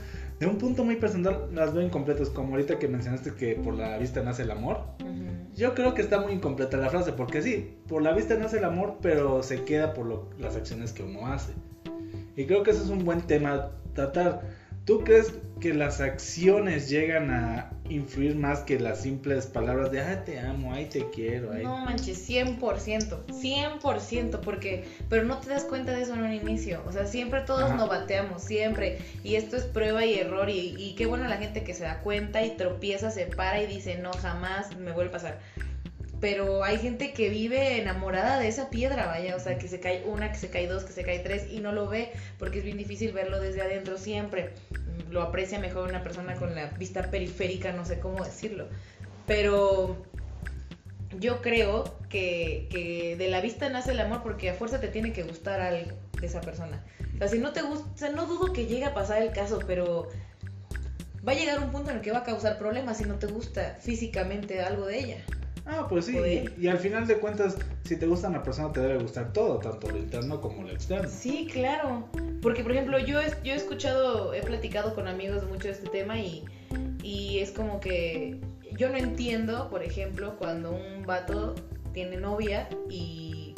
de 0.41 0.49
un 0.49 0.59
punto 0.59 0.85
muy 0.85 0.97
personal 0.97 1.49
las 1.55 1.73
veo 1.73 1.85
incompletas, 1.85 2.31
como 2.31 2.57
ahorita 2.57 2.81
que 2.81 2.89
mencionaste 2.89 3.35
que 3.35 3.55
por 3.55 3.75
la 3.75 3.99
vista 3.99 4.21
nace 4.21 4.43
el 4.43 4.51
amor. 4.51 4.83
Yo 5.55 5.77
creo 5.77 5.95
que 5.95 6.03
está 6.03 6.21
muy 6.21 6.33
incompleta 6.33 6.77
la 6.77 6.91
frase, 6.91 7.13
porque 7.13 7.41
sí, 7.41 7.77
por 7.87 8.03
la 8.03 8.13
vista 8.13 8.35
nace 8.35 8.59
el 8.59 8.65
amor, 8.65 8.97
pero 9.01 9.45
se 9.45 9.63
queda 9.63 9.95
por 9.95 10.27
las 10.41 10.57
acciones 10.57 10.93
que 10.93 11.05
uno 11.05 11.29
hace. 11.29 11.53
Y 12.35 12.47
creo 12.47 12.65
que 12.65 12.73
ese 12.73 12.83
es 12.83 12.89
un 12.89 13.05
buen 13.05 13.21
tema 13.21 13.71
tratar 13.95 14.62
¿Tú 14.85 15.05
crees 15.05 15.33
que 15.61 15.73
las 15.73 16.01
acciones 16.01 16.89
llegan 16.89 17.31
a 17.31 17.71
influir 17.89 18.35
más 18.35 18.61
que 18.61 18.81
las 18.81 19.03
simples 19.03 19.47
palabras 19.47 19.93
de, 19.93 20.01
ah, 20.01 20.25
te 20.25 20.41
amo, 20.41 20.73
ay, 20.75 20.87
te 20.87 21.09
quiero? 21.11 21.55
No 21.55 21.77
manches, 21.77 22.29
100%, 22.29 23.27
100%, 23.29 24.41
porque, 24.41 24.85
pero 25.09 25.25
no 25.25 25.39
te 25.39 25.51
das 25.51 25.65
cuenta 25.65 25.93
de 25.93 26.03
eso 26.03 26.15
en 26.15 26.23
un 26.23 26.33
inicio, 26.33 26.83
o 26.85 26.91
sea, 26.91 27.07
siempre 27.07 27.43
todos 27.43 27.73
nos 27.77 27.89
bateamos, 27.89 28.43
siempre, 28.43 28.99
y 29.23 29.37
esto 29.37 29.57
es 29.57 29.65
prueba 29.65 30.05
y 30.05 30.15
error, 30.15 30.51
y, 30.51 30.75
y 30.77 30.95
qué 30.97 31.07
bueno 31.07 31.29
la 31.29 31.37
gente 31.37 31.63
que 31.63 31.75
se 31.75 31.85
da 31.85 32.01
cuenta 32.01 32.43
y 32.43 32.57
tropieza, 32.57 33.13
se 33.13 33.27
para 33.27 33.61
y 33.61 33.67
dice, 33.67 33.99
no, 33.99 34.11
jamás 34.13 34.77
me 34.77 34.91
vuelve 34.91 35.11
a 35.11 35.13
pasar 35.13 35.39
pero 36.23 36.63
hay 36.63 36.79
gente 36.79 37.13
que 37.13 37.29
vive 37.31 37.81
enamorada 37.81 38.39
de 38.39 38.47
esa 38.47 38.71
piedra, 38.71 39.07
vaya, 39.07 39.35
o 39.35 39.41
sea, 39.41 39.59
que 39.59 39.67
se 39.67 39.81
cae 39.81 40.05
una, 40.07 40.31
que 40.31 40.39
se 40.39 40.51
cae 40.51 40.69
dos, 40.69 40.85
que 40.85 40.93
se 40.93 41.03
cae 41.03 41.19
tres 41.19 41.51
y 41.51 41.59
no 41.59 41.73
lo 41.73 41.89
ve 41.89 42.13
porque 42.39 42.61
es 42.61 42.65
bien 42.65 42.79
difícil 42.79 43.11
verlo 43.11 43.41
desde 43.41 43.61
adentro 43.61 43.99
siempre. 43.99 44.53
Lo 45.11 45.21
aprecia 45.21 45.59
mejor 45.59 45.89
una 45.89 46.05
persona 46.05 46.37
con 46.37 46.55
la 46.55 46.67
vista 46.67 47.11
periférica, 47.11 47.73
no 47.73 47.85
sé 47.85 47.99
cómo 47.99 48.25
decirlo. 48.25 48.69
Pero 49.27 49.97
yo 51.19 51.43
creo 51.43 51.99
que, 52.09 52.69
que 52.71 53.17
de 53.17 53.29
la 53.29 53.41
vista 53.41 53.69
nace 53.69 53.91
el 53.91 53.99
amor 53.99 54.23
porque 54.23 54.49
a 54.49 54.55
fuerza 54.55 54.79
te 54.79 54.87
tiene 54.87 55.13
que 55.13 55.25
gustar 55.25 55.61
algo 55.61 55.91
de 56.21 56.27
esa 56.29 56.41
persona. 56.41 56.85
O 57.17 57.19
sea, 57.19 57.27
si 57.27 57.41
no 57.41 57.53
te 57.53 57.63
gusta, 57.63 57.91
o 57.93 57.99
sea, 57.99 58.11
no 58.11 58.27
dudo 58.27 58.53
que 58.53 58.67
llegue 58.67 58.85
a 58.85 58.95
pasar 58.95 59.23
el 59.23 59.33
caso, 59.33 59.59
pero 59.67 60.09
va 61.27 61.33
a 61.33 61.35
llegar 61.35 61.59
un 61.59 61.73
punto 61.73 61.91
en 61.91 61.97
el 61.97 62.03
que 62.03 62.13
va 62.13 62.19
a 62.19 62.25
causar 62.25 62.59
problemas 62.59 62.99
si 62.99 63.07
no 63.07 63.17
te 63.17 63.27
gusta 63.27 63.77
físicamente 63.81 64.61
algo 64.61 64.87
de 64.87 65.01
ella. 65.01 65.17
Ah, 65.65 65.87
pues 65.89 66.07
sí. 66.07 66.17
Y, 66.59 66.67
al 66.67 66.79
final 66.79 67.07
de 67.07 67.19
cuentas, 67.19 67.57
si 67.85 67.97
te 67.97 68.07
gusta 68.07 68.29
una 68.29 68.43
persona, 68.43 68.73
te 68.73 68.81
debe 68.81 68.99
gustar 68.99 69.33
todo, 69.33 69.59
tanto 69.59 69.91
lo 69.91 69.99
interno 69.99 70.41
como 70.41 70.63
lo 70.63 70.71
externo. 70.71 71.09
Sí, 71.09 71.49
claro. 71.53 72.09
Porque, 72.41 72.63
por 72.63 72.73
ejemplo, 72.73 72.99
yo, 72.99 73.21
yo 73.45 73.53
he 73.53 73.57
escuchado, 73.57 74.35
he 74.35 74.43
platicado 74.43 74.95
con 74.95 75.07
amigos 75.07 75.49
mucho 75.49 75.69
de 75.69 75.75
este 75.75 75.89
tema 75.89 76.19
y, 76.19 76.45
Y 77.03 77.39
es 77.39 77.53
como 77.53 77.81
que 77.81 78.41
yo 78.77 78.89
no 78.89 78.97
entiendo, 78.97 79.69
por 79.71 79.83
ejemplo, 79.83 80.37
cuando 80.39 80.73
un 80.73 81.05
vato 81.07 81.55
tiene 81.93 82.17
novia 82.17 82.69
y, 82.91 83.55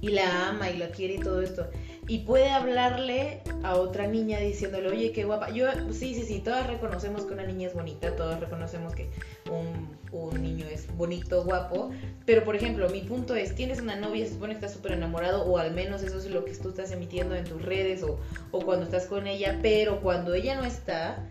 y 0.00 0.08
la 0.10 0.50
ama 0.50 0.70
y 0.70 0.76
la 0.76 0.88
quiere 0.90 1.14
y 1.14 1.18
todo 1.18 1.40
esto. 1.40 1.68
Y 2.06 2.18
puede 2.18 2.50
hablarle 2.50 3.40
a 3.62 3.76
otra 3.76 4.06
niña 4.06 4.38
diciéndole, 4.38 4.88
oye, 4.88 5.12
qué 5.12 5.24
guapa. 5.24 5.50
Yo, 5.50 5.66
sí, 5.92 6.14
sí, 6.14 6.22
sí, 6.22 6.40
todas 6.40 6.66
reconocemos 6.66 7.24
que 7.24 7.32
una 7.32 7.46
niña 7.46 7.68
es 7.68 7.74
bonita, 7.74 8.14
todas 8.14 8.40
reconocemos 8.40 8.94
que 8.94 9.08
un, 9.50 9.88
un 10.12 10.42
niño 10.42 10.66
es 10.66 10.94
bonito, 10.96 11.44
guapo. 11.44 11.92
Pero, 12.26 12.44
por 12.44 12.56
ejemplo, 12.56 12.88
mi 12.90 13.00
punto 13.00 13.34
es, 13.34 13.54
tienes 13.54 13.80
una 13.80 13.96
novia, 13.96 14.26
se 14.26 14.34
supone 14.34 14.52
que 14.52 14.58
estás 14.58 14.74
súper 14.74 14.92
enamorado, 14.92 15.44
o 15.44 15.56
al 15.56 15.72
menos 15.72 16.02
eso 16.02 16.18
es 16.18 16.26
lo 16.30 16.44
que 16.44 16.54
tú 16.54 16.70
estás 16.70 16.92
emitiendo 16.92 17.34
en 17.34 17.44
tus 17.44 17.62
redes, 17.62 18.02
o, 18.02 18.18
o 18.50 18.60
cuando 18.60 18.84
estás 18.84 19.06
con 19.06 19.26
ella, 19.26 19.58
pero 19.62 20.00
cuando 20.00 20.34
ella 20.34 20.56
no 20.56 20.64
está, 20.64 21.30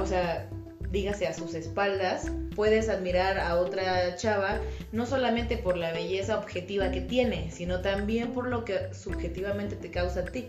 o 0.00 0.06
sea, 0.06 0.48
dígase 0.94 1.26
a 1.26 1.34
sus 1.34 1.54
espaldas, 1.54 2.30
puedes 2.54 2.88
admirar 2.88 3.38
a 3.38 3.56
otra 3.56 4.14
chava 4.14 4.60
no 4.92 5.04
solamente 5.04 5.58
por 5.58 5.76
la 5.76 5.92
belleza 5.92 6.38
objetiva 6.38 6.92
que 6.92 7.00
tiene, 7.00 7.50
sino 7.50 7.80
también 7.80 8.32
por 8.32 8.46
lo 8.46 8.64
que 8.64 8.94
subjetivamente 8.94 9.74
te 9.74 9.90
causa 9.90 10.20
a 10.20 10.24
ti. 10.24 10.46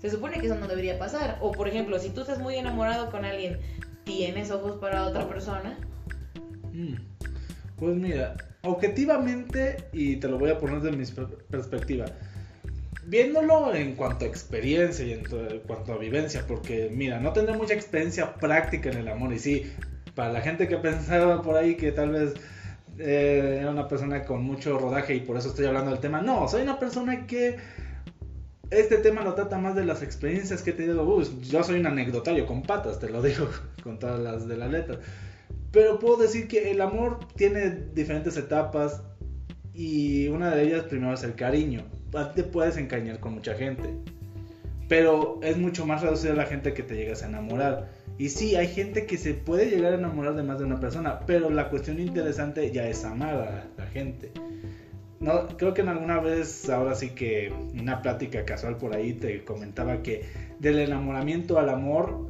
Se 0.00 0.10
supone 0.10 0.40
que 0.40 0.46
eso 0.46 0.56
no 0.56 0.66
debería 0.66 0.98
pasar. 0.98 1.38
O 1.40 1.52
por 1.52 1.68
ejemplo, 1.68 1.98
si 1.98 2.08
tú 2.08 2.22
estás 2.22 2.40
muy 2.40 2.56
enamorado 2.56 3.10
con 3.10 3.24
alguien, 3.24 3.60
¿tienes 4.04 4.50
ojos 4.50 4.76
para 4.80 5.06
otra 5.06 5.28
persona? 5.28 5.78
Mm. 6.72 6.94
Pues 7.76 7.94
mira, 7.94 8.34
objetivamente, 8.62 9.76
y 9.92 10.16
te 10.16 10.26
lo 10.26 10.38
voy 10.38 10.50
a 10.50 10.58
poner 10.58 10.80
de 10.80 10.92
mi 10.92 11.04
perspectiva, 11.50 12.06
viéndolo 13.04 13.74
en 13.74 13.94
cuanto 13.94 14.24
a 14.24 14.28
experiencia 14.28 15.04
y 15.04 15.12
en 15.12 15.24
cuanto 15.66 15.92
a 15.92 15.98
vivencia, 15.98 16.44
porque 16.46 16.90
mira, 16.92 17.20
no 17.20 17.32
tendré 17.32 17.56
mucha 17.56 17.74
experiencia 17.74 18.34
práctica 18.34 18.90
en 18.90 18.98
el 18.98 19.08
amor 19.08 19.32
y 19.32 19.38
sí, 19.38 19.72
para 20.14 20.32
la 20.32 20.40
gente 20.40 20.68
que 20.68 20.76
pensaba 20.76 21.42
por 21.42 21.56
ahí 21.56 21.76
que 21.76 21.92
tal 21.92 22.10
vez 22.10 22.34
eh, 22.98 23.58
era 23.60 23.70
una 23.70 23.88
persona 23.88 24.24
con 24.24 24.42
mucho 24.42 24.78
rodaje 24.78 25.14
y 25.14 25.20
por 25.20 25.36
eso 25.36 25.48
estoy 25.48 25.66
hablando 25.66 25.90
del 25.90 26.00
tema, 26.00 26.20
no, 26.20 26.48
soy 26.48 26.62
una 26.62 26.78
persona 26.78 27.26
que 27.26 27.56
este 28.70 28.98
tema 28.98 29.22
lo 29.22 29.34
trata 29.34 29.58
más 29.58 29.74
de 29.74 29.84
las 29.84 30.02
experiencias 30.02 30.62
que 30.62 30.70
he 30.70 30.74
tenido. 30.74 31.22
yo 31.42 31.62
soy 31.62 31.78
un 31.80 31.86
anecdotario 31.86 32.46
con 32.46 32.62
patas, 32.62 32.98
te 32.98 33.10
lo 33.10 33.20
digo, 33.20 33.48
con 33.82 33.98
todas 33.98 34.20
las 34.20 34.48
de 34.48 34.56
la 34.56 34.68
letra. 34.68 34.98
Pero 35.72 35.98
puedo 35.98 36.18
decir 36.18 36.48
que 36.48 36.70
el 36.70 36.80
amor 36.80 37.20
tiene 37.36 37.70
diferentes 37.94 38.36
etapas 38.36 39.02
y 39.74 40.28
una 40.28 40.54
de 40.54 40.64
ellas 40.64 40.84
primero 40.84 41.14
es 41.14 41.22
el 41.22 41.34
cariño 41.34 41.84
te 42.34 42.44
puedes 42.44 42.76
encariñar 42.76 43.20
con 43.20 43.34
mucha 43.34 43.54
gente. 43.54 43.94
Pero 44.88 45.40
es 45.42 45.56
mucho 45.56 45.86
más 45.86 46.02
reducida 46.02 46.34
la 46.34 46.46
gente 46.46 46.74
que 46.74 46.82
te 46.82 46.96
llegas 46.96 47.22
a 47.22 47.26
enamorar. 47.26 47.88
Y 48.18 48.28
sí, 48.28 48.56
hay 48.56 48.68
gente 48.68 49.06
que 49.06 49.16
se 49.16 49.34
puede 49.34 49.70
llegar 49.70 49.94
a 49.94 49.96
enamorar 49.96 50.34
de 50.34 50.42
más 50.42 50.58
de 50.58 50.64
una 50.64 50.78
persona, 50.78 51.20
pero 51.26 51.50
la 51.50 51.70
cuestión 51.70 51.98
interesante 51.98 52.70
ya 52.70 52.86
es 52.86 53.04
amar 53.04 53.34
a 53.34 53.64
la 53.76 53.86
gente. 53.86 54.30
No, 55.18 55.46
creo 55.56 55.72
que 55.72 55.82
en 55.82 55.88
alguna 55.88 56.20
vez, 56.20 56.68
ahora 56.68 56.94
sí 56.94 57.10
que 57.10 57.52
una 57.80 58.02
plática 58.02 58.44
casual 58.44 58.76
por 58.76 58.94
ahí 58.94 59.12
te 59.12 59.44
comentaba 59.44 60.02
que 60.02 60.24
del 60.58 60.80
enamoramiento 60.80 61.58
al 61.58 61.68
amor 61.68 62.26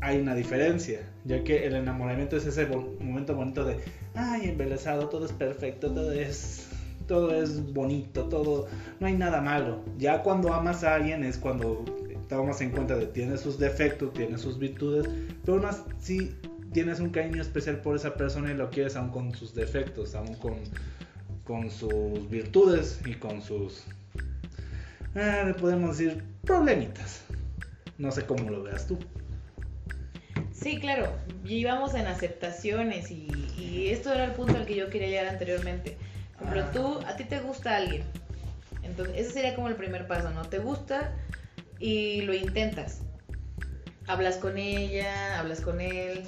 hay 0.00 0.18
una 0.18 0.34
diferencia, 0.34 1.00
ya 1.24 1.44
que 1.44 1.66
el 1.66 1.74
enamoramiento 1.74 2.36
es 2.36 2.46
ese 2.46 2.66
momento 2.66 3.34
bonito 3.34 3.64
de, 3.64 3.76
ay, 4.14 4.48
embelesado, 4.48 5.08
todo 5.08 5.26
es 5.26 5.32
perfecto, 5.32 5.92
todo 5.92 6.12
es 6.12 6.65
todo 7.06 7.34
es 7.34 7.72
bonito, 7.72 8.24
todo, 8.24 8.66
no 9.00 9.06
hay 9.06 9.14
nada 9.14 9.40
malo. 9.40 9.82
Ya 9.98 10.22
cuando 10.22 10.52
amas 10.52 10.84
a 10.84 10.96
alguien 10.96 11.24
es 11.24 11.38
cuando 11.38 11.84
tomas 12.28 12.60
en 12.60 12.70
cuenta 12.70 12.96
de 12.96 13.06
tiene 13.06 13.36
sus 13.38 13.58
defectos, 13.58 14.12
tiene 14.12 14.38
sus 14.38 14.58
virtudes, 14.58 15.08
pero 15.44 15.58
aún 15.58 15.66
así 15.66 16.34
tienes 16.72 17.00
un 17.00 17.10
cariño 17.10 17.40
especial 17.40 17.80
por 17.80 17.96
esa 17.96 18.14
persona 18.14 18.50
y 18.50 18.54
lo 18.54 18.70
quieres 18.70 18.96
aún 18.96 19.10
con 19.10 19.34
sus 19.34 19.54
defectos, 19.54 20.14
aún 20.14 20.34
con, 20.34 20.54
con 21.44 21.70
sus 21.70 22.28
virtudes 22.28 23.00
y 23.06 23.14
con 23.14 23.40
sus, 23.40 23.84
le 25.14 25.54
podemos 25.54 25.96
decir, 25.98 26.24
problemitas. 26.42 27.22
No 27.98 28.10
sé 28.10 28.26
cómo 28.26 28.50
lo 28.50 28.62
veas 28.62 28.86
tú. 28.86 28.98
Sí, 30.52 30.78
claro, 30.80 31.10
íbamos 31.44 31.94
en 31.94 32.06
aceptaciones 32.06 33.10
y 33.10 33.88
esto 33.88 34.12
era 34.12 34.24
el 34.24 34.32
punto 34.32 34.56
al 34.56 34.66
que 34.66 34.74
yo 34.74 34.90
quería 34.90 35.08
llegar 35.08 35.28
anteriormente. 35.28 35.96
Ejemplo, 36.40 36.64
tú, 36.72 37.00
a 37.06 37.16
ti 37.16 37.24
te 37.24 37.40
gusta 37.40 37.76
alguien. 37.76 38.04
Entonces, 38.82 39.16
ese 39.16 39.30
sería 39.32 39.54
como 39.54 39.68
el 39.68 39.74
primer 39.74 40.06
paso, 40.06 40.30
¿no? 40.30 40.42
Te 40.44 40.58
gusta 40.58 41.12
y 41.78 42.22
lo 42.22 42.34
intentas. 42.34 43.02
Hablas 44.06 44.36
con 44.36 44.56
ella, 44.56 45.40
hablas 45.40 45.60
con 45.60 45.80
él, 45.80 46.22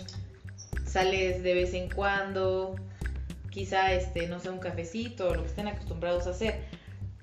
sales 0.85 1.43
de 1.43 1.55
vez 1.55 1.75
en 1.75 1.88
cuando, 1.91 2.75
quizá, 3.50 3.93
este, 3.93 4.27
no 4.27 4.41
sé, 4.41 4.50
un 4.50 4.59
cafecito, 4.59 5.35
lo 5.35 5.43
que 5.43 5.49
estén 5.49 5.69
acostumbrados 5.69 6.27
a 6.27 6.31
hacer. 6.31 6.61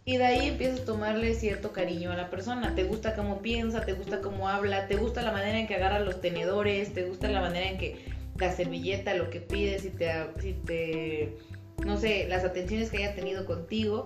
Y 0.06 0.18
de 0.18 0.26
ahí 0.26 0.48
empiezas 0.50 0.82
a 0.82 0.86
tomarle 0.86 1.34
cierto 1.34 1.74
cariño 1.74 2.12
a 2.12 2.16
la 2.16 2.30
persona. 2.30 2.76
Te 2.76 2.84
gusta 2.84 3.16
cómo 3.16 3.42
piensa, 3.42 3.82
te 3.82 3.94
gusta 3.94 4.22
cómo 4.22 4.48
habla, 4.48 4.88
te 4.88 4.96
gusta 4.96 5.24
la 5.24 5.32
manera 5.32 5.60
en 5.60 5.68
que 5.68 5.76
agarra 5.76 6.00
los 6.00 6.22
tenedores, 6.22 6.94
te 6.94 7.04
gusta 7.06 7.28
la 7.28 7.42
manera 7.42 7.72
en 7.72 7.78
que 7.80 8.06
la 8.38 8.52
servilleta, 8.52 9.16
lo 9.16 9.30
que 9.30 9.42
pides, 9.42 9.82
si 9.82 9.92
si 10.40 10.54
te 10.54 11.38
no 11.84 11.98
sé, 11.98 12.28
las 12.28 12.44
atenciones 12.44 12.90
que 12.90 12.98
haya 12.98 13.16
tenido 13.16 13.46
contigo, 13.46 14.06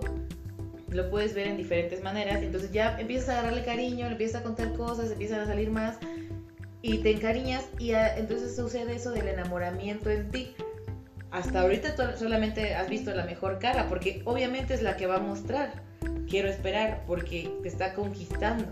lo 0.88 1.08
puedes 1.10 1.34
ver 1.34 1.46
en 1.46 1.56
diferentes 1.56 2.02
maneras. 2.02 2.42
Entonces 2.42 2.72
ya 2.72 2.98
empiezas 2.98 3.28
a 3.30 3.32
agarrarle 3.38 3.64
cariño, 3.64 4.06
le 4.06 4.12
empiezas 4.12 4.40
a 4.40 4.44
contar 4.44 4.72
cosas, 4.74 5.10
empiezan 5.10 5.40
a 5.40 5.46
salir 5.46 5.70
más 5.70 5.98
y 6.82 6.98
te 6.98 7.12
encariñas 7.12 7.64
y 7.78 7.92
entonces 7.92 8.56
sucede 8.56 8.96
eso 8.96 9.12
del 9.12 9.28
enamoramiento 9.28 10.10
en 10.10 10.30
ti. 10.30 10.54
Hasta 11.30 11.60
ahorita 11.60 12.16
solamente 12.16 12.74
has 12.74 12.88
visto 12.88 13.14
la 13.14 13.24
mejor 13.24 13.60
cara, 13.60 13.88
porque 13.88 14.20
obviamente 14.24 14.74
es 14.74 14.82
la 14.82 14.96
que 14.96 15.06
va 15.06 15.16
a 15.16 15.20
mostrar. 15.20 15.82
Quiero 16.28 16.48
esperar, 16.48 17.04
porque 17.06 17.52
te 17.62 17.68
está 17.68 17.94
conquistando. 17.94 18.64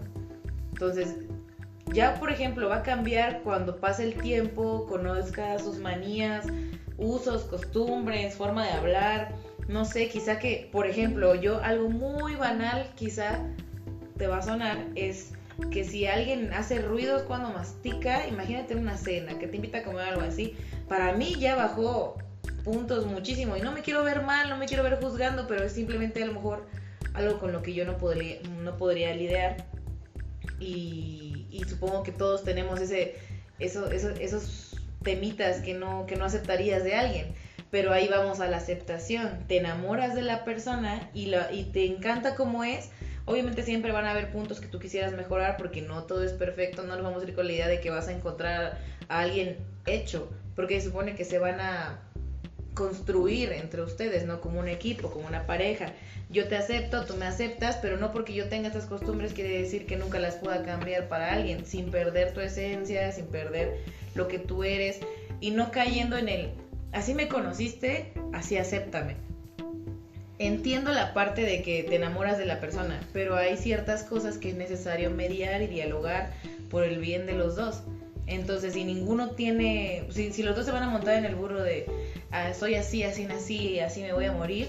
Entonces, 0.72 1.14
ya 1.92 2.14
por 2.18 2.32
ejemplo, 2.32 2.68
va 2.68 2.78
a 2.78 2.82
cambiar 2.82 3.42
cuando 3.42 3.78
pase 3.78 4.04
el 4.04 4.14
tiempo, 4.14 4.86
conozca 4.86 5.58
sus 5.60 5.78
manías, 5.78 6.46
usos, 6.98 7.42
costumbres, 7.44 8.34
forma 8.34 8.66
de 8.66 8.72
hablar. 8.72 9.34
No 9.68 9.84
sé, 9.84 10.08
quizá 10.08 10.38
que, 10.38 10.68
por 10.72 10.86
ejemplo, 10.86 11.34
yo 11.34 11.62
algo 11.62 11.88
muy 11.88 12.34
banal, 12.34 12.90
quizá 12.96 13.40
te 14.16 14.26
va 14.26 14.38
a 14.38 14.42
sonar, 14.42 14.78
es 14.94 15.32
que 15.70 15.84
si 15.84 16.06
alguien 16.06 16.52
hace 16.52 16.80
ruidos 16.80 17.22
cuando 17.22 17.50
mastica, 17.50 18.26
imagínate 18.26 18.76
una 18.76 18.96
cena, 18.96 19.38
que 19.38 19.46
te 19.46 19.56
invita 19.56 19.78
a 19.78 19.84
comer 19.84 20.08
algo 20.08 20.22
así. 20.22 20.56
Para 20.88 21.12
mí 21.14 21.34
ya 21.38 21.56
bajó 21.56 22.16
puntos 22.64 23.06
muchísimo 23.06 23.56
y 23.56 23.60
no 23.60 23.72
me 23.72 23.82
quiero 23.82 24.04
ver 24.04 24.22
mal, 24.22 24.48
no 24.48 24.56
me 24.56 24.66
quiero 24.66 24.82
ver 24.82 24.98
juzgando, 25.00 25.46
pero 25.46 25.64
es 25.64 25.72
simplemente 25.72 26.22
a 26.22 26.26
lo 26.26 26.34
mejor 26.34 26.66
algo 27.14 27.38
con 27.38 27.52
lo 27.52 27.62
que 27.62 27.74
yo 27.74 27.84
no 27.84 27.98
podría, 27.98 28.40
no 28.62 28.76
podría 28.76 29.14
lidiar. 29.14 29.66
Y, 30.60 31.46
y 31.50 31.64
supongo 31.64 32.02
que 32.02 32.12
todos 32.12 32.42
tenemos 32.44 32.80
ese, 32.80 33.16
eso, 33.58 33.90
esos 33.90 34.67
temitas 35.08 35.62
que 35.62 35.72
no, 35.72 36.04
que 36.04 36.16
no 36.16 36.26
aceptarías 36.26 36.84
de 36.84 36.94
alguien. 36.94 37.28
Pero 37.70 37.94
ahí 37.94 38.08
vamos 38.08 38.40
a 38.40 38.46
la 38.46 38.58
aceptación. 38.58 39.44
Te 39.48 39.56
enamoras 39.56 40.14
de 40.14 40.20
la 40.20 40.44
persona 40.44 41.08
y, 41.14 41.32
y 41.50 41.64
te 41.64 41.86
encanta 41.86 42.34
como 42.34 42.62
es. 42.62 42.90
Obviamente 43.24 43.62
siempre 43.62 43.90
van 43.90 44.04
a 44.04 44.10
haber 44.10 44.30
puntos 44.30 44.60
que 44.60 44.66
tú 44.66 44.78
quisieras 44.78 45.14
mejorar 45.14 45.56
porque 45.56 45.80
no 45.80 46.04
todo 46.04 46.24
es 46.24 46.34
perfecto. 46.34 46.82
No 46.82 46.94
nos 46.94 47.04
vamos 47.04 47.22
a 47.22 47.26
ir 47.26 47.34
con 47.34 47.46
la 47.46 47.54
idea 47.54 47.68
de 47.68 47.80
que 47.80 47.88
vas 47.88 48.08
a 48.08 48.12
encontrar 48.12 48.78
a 49.08 49.20
alguien 49.20 49.56
hecho. 49.86 50.28
Porque 50.54 50.78
se 50.78 50.88
supone 50.88 51.14
que 51.14 51.24
se 51.24 51.38
van 51.38 51.58
a 51.58 51.98
construir 52.78 53.50
entre 53.50 53.82
ustedes, 53.82 54.24
¿no? 54.24 54.40
Como 54.40 54.60
un 54.60 54.68
equipo, 54.68 55.10
como 55.10 55.26
una 55.26 55.46
pareja. 55.46 55.86
Yo 56.30 56.46
te 56.46 56.56
acepto, 56.56 57.04
tú 57.06 57.16
me 57.16 57.26
aceptas, 57.26 57.76
pero 57.82 57.96
no 57.96 58.12
porque 58.12 58.34
yo 58.34 58.48
tenga 58.48 58.68
estas 58.68 58.86
costumbres 58.86 59.32
quiere 59.32 59.60
decir 59.60 59.84
que 59.84 59.96
nunca 59.96 60.20
las 60.20 60.36
pueda 60.36 60.62
cambiar 60.62 61.08
para 61.08 61.32
alguien, 61.32 61.66
sin 61.66 61.90
perder 61.90 62.32
tu 62.34 62.40
esencia, 62.40 63.10
sin 63.10 63.26
perder 63.26 63.80
lo 64.14 64.28
que 64.28 64.38
tú 64.38 64.62
eres 64.62 65.00
y 65.40 65.50
no 65.50 65.72
cayendo 65.72 66.16
en 66.16 66.28
el, 66.28 66.50
así 66.92 67.14
me 67.14 67.26
conociste, 67.26 68.12
así 68.32 68.56
acéptame. 68.56 69.16
Entiendo 70.38 70.92
la 70.92 71.14
parte 71.14 71.42
de 71.42 71.62
que 71.62 71.82
te 71.82 71.96
enamoras 71.96 72.38
de 72.38 72.46
la 72.46 72.60
persona, 72.60 73.00
pero 73.12 73.34
hay 73.34 73.56
ciertas 73.56 74.04
cosas 74.04 74.38
que 74.38 74.50
es 74.50 74.54
necesario 74.54 75.10
mediar 75.10 75.62
y 75.62 75.66
dialogar 75.66 76.32
por 76.70 76.84
el 76.84 76.98
bien 76.98 77.26
de 77.26 77.32
los 77.32 77.56
dos. 77.56 77.82
Entonces, 78.28 78.74
si 78.74 78.84
ninguno 78.84 79.30
tiene, 79.30 80.04
si, 80.10 80.32
si 80.32 80.42
los 80.42 80.54
dos 80.54 80.66
se 80.66 80.72
van 80.72 80.82
a 80.82 80.90
montar 80.90 81.14
en 81.14 81.24
el 81.24 81.34
burro 81.34 81.62
de 81.62 81.86
ah, 82.30 82.52
soy 82.54 82.74
así, 82.74 83.02
así 83.02 83.24
nací, 83.24 83.80
así 83.80 84.02
me 84.02 84.12
voy 84.12 84.26
a 84.26 84.32
morir, 84.32 84.68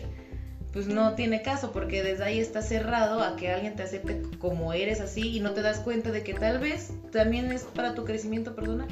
pues 0.71 0.87
no 0.87 1.15
tiene 1.15 1.41
caso, 1.41 1.71
porque 1.71 2.01
desde 2.01 2.23
ahí 2.23 2.39
está 2.39 2.61
cerrado 2.61 3.21
a 3.21 3.35
que 3.35 3.49
alguien 3.49 3.75
te 3.75 3.83
acepte 3.83 4.21
como 4.37 4.71
eres 4.71 5.01
así 5.01 5.35
y 5.35 5.39
no 5.39 5.53
te 5.53 5.61
das 5.61 5.79
cuenta 5.79 6.11
de 6.11 6.23
que 6.23 6.33
tal 6.33 6.59
vez 6.59 6.93
también 7.11 7.51
es 7.51 7.63
para 7.63 7.93
tu 7.93 8.05
crecimiento 8.05 8.55
personal. 8.55 8.87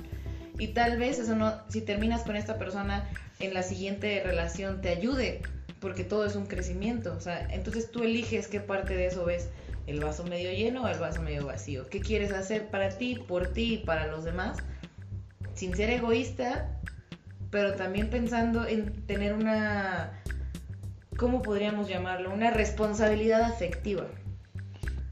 Y 0.59 0.69
tal 0.69 0.97
vez 0.97 1.19
eso 1.19 1.35
no, 1.35 1.55
si 1.69 1.81
terminas 1.81 2.23
con 2.23 2.35
esta 2.35 2.57
persona 2.57 3.07
en 3.39 3.53
la 3.53 3.61
siguiente 3.61 4.21
relación 4.23 4.81
te 4.81 4.89
ayude, 4.89 5.39
porque 5.79 6.03
todo 6.03 6.25
es 6.25 6.35
un 6.35 6.47
crecimiento. 6.47 7.13
O 7.13 7.19
sea, 7.19 7.47
entonces 7.51 7.91
tú 7.91 8.03
eliges 8.03 8.47
qué 8.47 8.59
parte 8.59 8.95
de 8.95 9.05
eso 9.05 9.23
ves, 9.23 9.49
el 9.87 9.99
vaso 9.99 10.23
medio 10.25 10.51
lleno 10.51 10.83
o 10.83 10.87
el 10.87 10.99
vaso 10.99 11.21
medio 11.21 11.45
vacío. 11.45 11.87
¿Qué 11.89 11.99
quieres 11.99 12.31
hacer 12.31 12.67
para 12.69 12.89
ti, 12.89 13.15
por 13.27 13.47
ti 13.53 13.73
y 13.75 13.77
para 13.79 14.07
los 14.07 14.23
demás? 14.23 14.57
sin 15.57 15.75
ser 15.75 15.89
egoísta, 15.89 16.69
pero 17.49 17.73
también 17.73 18.09
pensando 18.11 18.67
en 18.67 18.93
tener 19.07 19.33
una, 19.33 20.21
¿cómo 21.17 21.41
podríamos 21.41 21.89
llamarlo? 21.89 22.31
Una 22.31 22.51
responsabilidad 22.51 23.41
afectiva. 23.41 24.05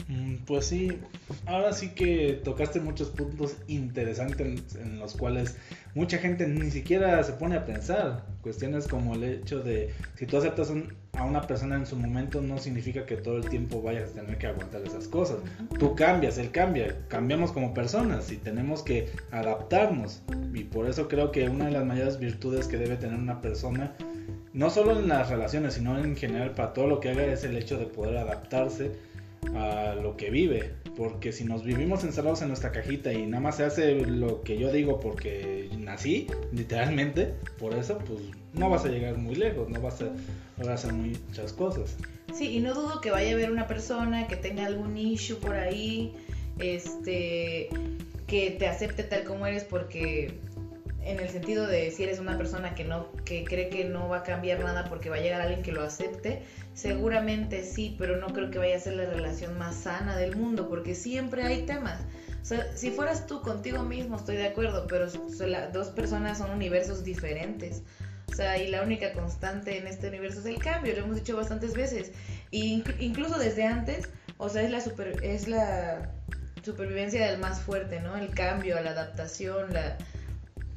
Mm, 0.08 0.36
pues 0.46 0.68
sí, 0.68 1.00
ahora 1.48 1.74
sí 1.74 1.90
que 1.90 2.40
tocaste 2.44 2.80
muchos 2.80 3.10
puntos 3.10 3.58
interesantes 3.68 4.76
en, 4.76 5.00
los 5.00 5.16
cuales 5.16 5.58
mucha 5.96 6.20
gente 6.20 6.48
ni 6.48 6.70
siquiera 6.70 7.24
se 7.24 7.34
pone 7.34 7.56
a 7.56 7.66
pensar. 7.66 8.24
Cuestiones 8.42 8.88
como 8.88 9.16
el 9.16 9.24
hecho 9.24 9.62
de 9.62 9.94
si 10.16 10.28
tú 10.28 10.38
aceptas 10.38 10.72
a 11.14 11.24
una 11.24 11.42
persona 11.42 11.76
en 11.76 11.88
su 11.88 11.96
momento 11.96 12.42
no 12.42 12.60
significa 12.60 13.08
que 13.08 13.18
todo 13.18 13.38
el 13.38 13.50
tiempo 13.50 13.82
vayas 13.82 14.12
a 14.12 14.14
tener 14.14 14.38
que 14.38 14.46
aguantar 14.46 14.84
esas 14.84 15.08
cosas. 15.08 15.38
Tú 15.80 15.96
cambias, 15.96 16.38
él 16.38 16.52
cambia, 16.52 16.96
cambiamos 17.08 17.52
como 17.52 17.74
personas 17.74 18.32
y 18.32 18.38
tenemos 18.38 18.84
que 18.84 19.10
adaptarnos. 19.32 20.22
Y 20.54 20.66
por 20.66 20.88
eso 20.88 21.08
creo 21.08 21.32
que 21.32 21.50
una 21.50 21.66
de 21.66 21.72
las 21.72 21.86
mayores 21.86 22.20
virtudes 22.20 22.68
que 22.68 22.78
debe 22.78 22.98
tener 22.98 23.18
una 23.18 23.42
persona, 23.42 23.96
no 24.54 24.70
solo 24.70 25.00
en 25.00 25.08
las 25.08 25.30
relaciones, 25.32 25.74
sino 25.74 25.98
en 25.98 26.16
general 26.16 26.52
para 26.52 26.74
todo 26.74 26.86
lo 26.86 27.00
que 27.00 27.10
haga, 27.10 27.26
es 27.26 27.44
el 27.44 27.58
hecho 27.58 27.80
de 27.80 27.88
poder 27.88 28.18
adaptarse 28.18 28.92
a 29.56 29.96
lo 29.96 30.18
que 30.18 30.30
vive. 30.30 30.74
Porque 30.96 31.32
si 31.32 31.44
nos 31.44 31.64
vivimos 31.64 32.04
encerrados 32.04 32.42
en 32.42 32.48
nuestra 32.48 32.72
cajita 32.72 33.12
y 33.12 33.26
nada 33.26 33.42
más 33.42 33.58
se 33.58 33.66
hace 33.66 33.96
lo 33.96 34.42
que 34.44 34.58
yo 34.58 34.72
digo 34.72 35.00
porque 35.00 35.70
nací, 35.78 36.28
literalmente, 36.54 37.34
por 37.60 37.74
eso, 37.74 37.98
pues 38.00 38.22
no 38.54 38.70
vas 38.70 38.86
a 38.86 38.90
llegar 38.90 39.18
muy 39.18 39.36
lejos, 39.36 39.70
no 39.70 39.82
vas 39.82 40.02
a 40.02 40.74
hacer 40.74 40.94
muchas 40.94 41.52
cosas. 41.52 41.98
Sí, 42.34 42.58
y 42.58 42.60
no 42.60 42.74
dudo 42.74 43.02
que 43.02 43.12
vaya 43.12 43.32
a 43.32 43.34
haber 43.34 43.52
una 43.52 43.68
persona 43.68 44.28
que 44.28 44.36
tenga 44.36 44.66
algún 44.66 44.98
issue 44.98 45.38
por 45.38 45.56
ahí, 45.56 46.14
este, 46.60 47.70
que 48.28 48.52
te 48.52 48.68
acepte 48.68 49.04
tal 49.04 49.24
como 49.24 49.46
eres 49.46 49.64
porque 49.64 50.34
en 51.06 51.20
el 51.20 51.30
sentido 51.30 51.68
de 51.68 51.92
si 51.92 52.04
eres 52.04 52.20
una 52.20 52.38
persona 52.38 52.74
que 52.74 52.84
no 52.84 53.12
que 53.24 53.46
cree 53.46 53.70
que 53.70 53.86
no 53.86 54.10
va 54.10 54.18
a 54.18 54.24
cambiar 54.24 54.60
nada 54.60 54.86
porque 54.90 55.10
va 55.10 55.18
a 55.18 55.20
llegar 55.20 55.40
alguien 55.40 55.62
que 55.62 55.72
lo 55.72 55.84
acepte, 55.84 56.42
seguramente 56.74 57.64
sí, 57.64 57.96
pero 57.98 58.18
no 58.18 58.28
creo 58.28 58.50
que 58.50 58.58
vaya 58.58 58.76
a 58.76 58.80
ser 58.80 58.94
la 58.94 59.06
relación 59.06 59.58
más 59.58 59.76
sana 59.76 60.18
del 60.18 60.36
mundo 60.36 60.68
porque 60.68 60.96
siempre 60.96 61.44
hay 61.44 61.64
temas. 61.66 62.02
O 62.42 62.46
sea, 62.46 62.76
si 62.76 62.92
fueras 62.92 63.26
tú 63.26 63.42
contigo 63.42 63.84
mismo, 63.84 64.18
estoy 64.18 64.36
de 64.38 64.48
acuerdo, 64.48 64.86
pero 64.88 65.08
dos 65.74 65.88
personas 65.90 66.38
son 66.38 66.52
universos 66.52 67.04
diferentes. 67.04 67.82
O 68.32 68.34
sea, 68.36 68.58
y 68.58 68.68
la 68.68 68.82
única 68.82 69.14
constante 69.14 69.78
en 69.78 69.88
este 69.88 70.10
universo 70.10 70.40
es 70.42 70.46
el 70.46 70.60
cambio, 70.60 70.94
lo 70.94 71.04
hemos 71.04 71.16
dicho 71.16 71.38
bastantes 71.38 71.74
veces. 71.74 72.12
Y 72.52 72.84
incluso 73.00 73.40
desde 73.40 73.64
antes, 73.64 74.10
o 74.38 74.50
sea, 74.50 74.64
es 74.64 74.72
la 74.72 74.82
super, 74.82 75.24
es 75.24 75.48
la 75.48 76.12
supervivencia 76.64 77.26
del 77.28 77.40
más 77.40 77.62
fuerte, 77.62 78.00
¿no? 78.00 78.18
El 78.18 78.30
cambio, 78.32 78.80
la 78.82 78.92
adaptación, 78.92 79.74
la 79.74 79.98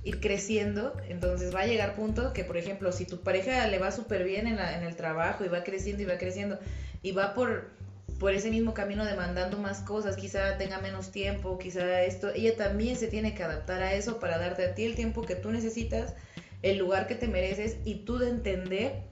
ir 0.09 0.21
creciendo, 0.21 0.95
entonces 1.09 1.55
va 1.55 1.61
a 1.61 1.67
llegar 1.67 1.95
punto 1.95 2.33
que, 2.33 2.45
por 2.45 2.57
ejemplo, 2.57 2.93
si 2.93 3.05
tu 3.05 3.21
pareja 3.21 3.67
le 3.67 3.79
va 3.79 3.93
súper 3.93 4.25
bien 4.25 4.47
en, 4.47 4.59
en 4.59 4.83
el 4.83 4.97
trabajo 4.97 5.45
y 5.45 5.49
va 5.49 5.65
creciendo 5.65 6.03
y 6.03 6.07
va 6.07 6.17
creciendo 6.17 6.59
y 7.03 7.13
va 7.13 7.35
por, 7.35 7.71
por 8.19 8.33
ese 8.33 8.51
mismo 8.51 8.73
camino 8.75 9.05
demandando 9.05 9.59
más 9.59 9.81
cosas, 9.81 10.17
quizá 10.17 10.57
tenga 10.57 10.79
menos 10.81 11.13
tiempo, 11.13 11.59
quizá 11.59 12.03
esto, 12.03 12.31
ella 12.35 12.57
también 12.57 12.97
se 12.97 13.09
tiene 13.09 13.35
que 13.35 13.43
adaptar 13.43 13.83
a 13.83 13.95
eso 13.95 14.19
para 14.19 14.39
darte 14.39 14.65
a 14.65 14.75
ti 14.75 14.85
el 14.85 14.95
tiempo 14.95 15.23
que 15.23 15.35
tú 15.35 15.51
necesitas, 15.51 16.15
el 16.63 16.79
lugar 16.79 17.07
que 17.07 17.15
te 17.15 17.29
mereces 17.29 17.77
y 17.85 17.97
tú 17.97 18.19
de 18.19 18.31
entender 18.31 19.03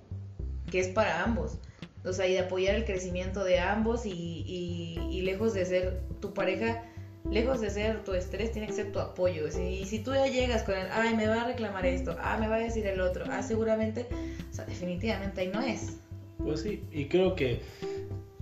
que 0.71 0.81
es 0.81 0.89
para 0.89 1.23
ambos. 1.23 1.59
O 2.05 2.13
sea, 2.13 2.27
y 2.27 2.33
de 2.33 2.41
apoyar 2.41 2.77
el 2.77 2.85
crecimiento 2.85 3.45
de 3.45 3.59
ambos 3.59 4.07
y, 4.07 4.11
y, 4.11 4.99
y 5.11 5.23
lejos 5.23 5.55
de 5.55 5.67
ser 5.67 6.01
tu 6.21 6.33
pareja 6.33 6.83
lejos 7.31 7.61
de 7.61 7.71
ser 7.71 8.05
tu 8.05 8.15
estrés, 8.15 8.53
tiene 8.53 8.67
que 8.67 8.73
ser 8.73 8.93
tu 8.93 8.99
apoyo. 8.99 9.47
Y 9.49 9.85
si 9.85 9.99
tú 10.01 10.13
ya 10.15 10.27
llegas 10.27 10.63
con 10.63 10.77
el, 10.77 10.87
ay, 10.91 11.15
me 11.17 11.27
va 11.27 11.43
a 11.43 11.47
reclamar 11.47 11.87
esto, 11.87 12.17
ah, 12.21 12.37
me 12.39 12.49
va 12.49 12.57
a 12.57 12.61
decir 12.61 12.87
el 12.87 13.01
otro, 13.01 13.25
ah, 13.31 13.43
seguramente, 13.43 14.07
o 14.51 14.55
sea, 14.55 14.65
definitivamente 14.65 15.41
ahí 15.41 15.49
no 15.49 15.61
es. 15.63 15.97
Pues 16.39 16.63
sí, 16.63 16.83
y 16.93 17.07
creo 17.07 17.35
que 17.35 17.61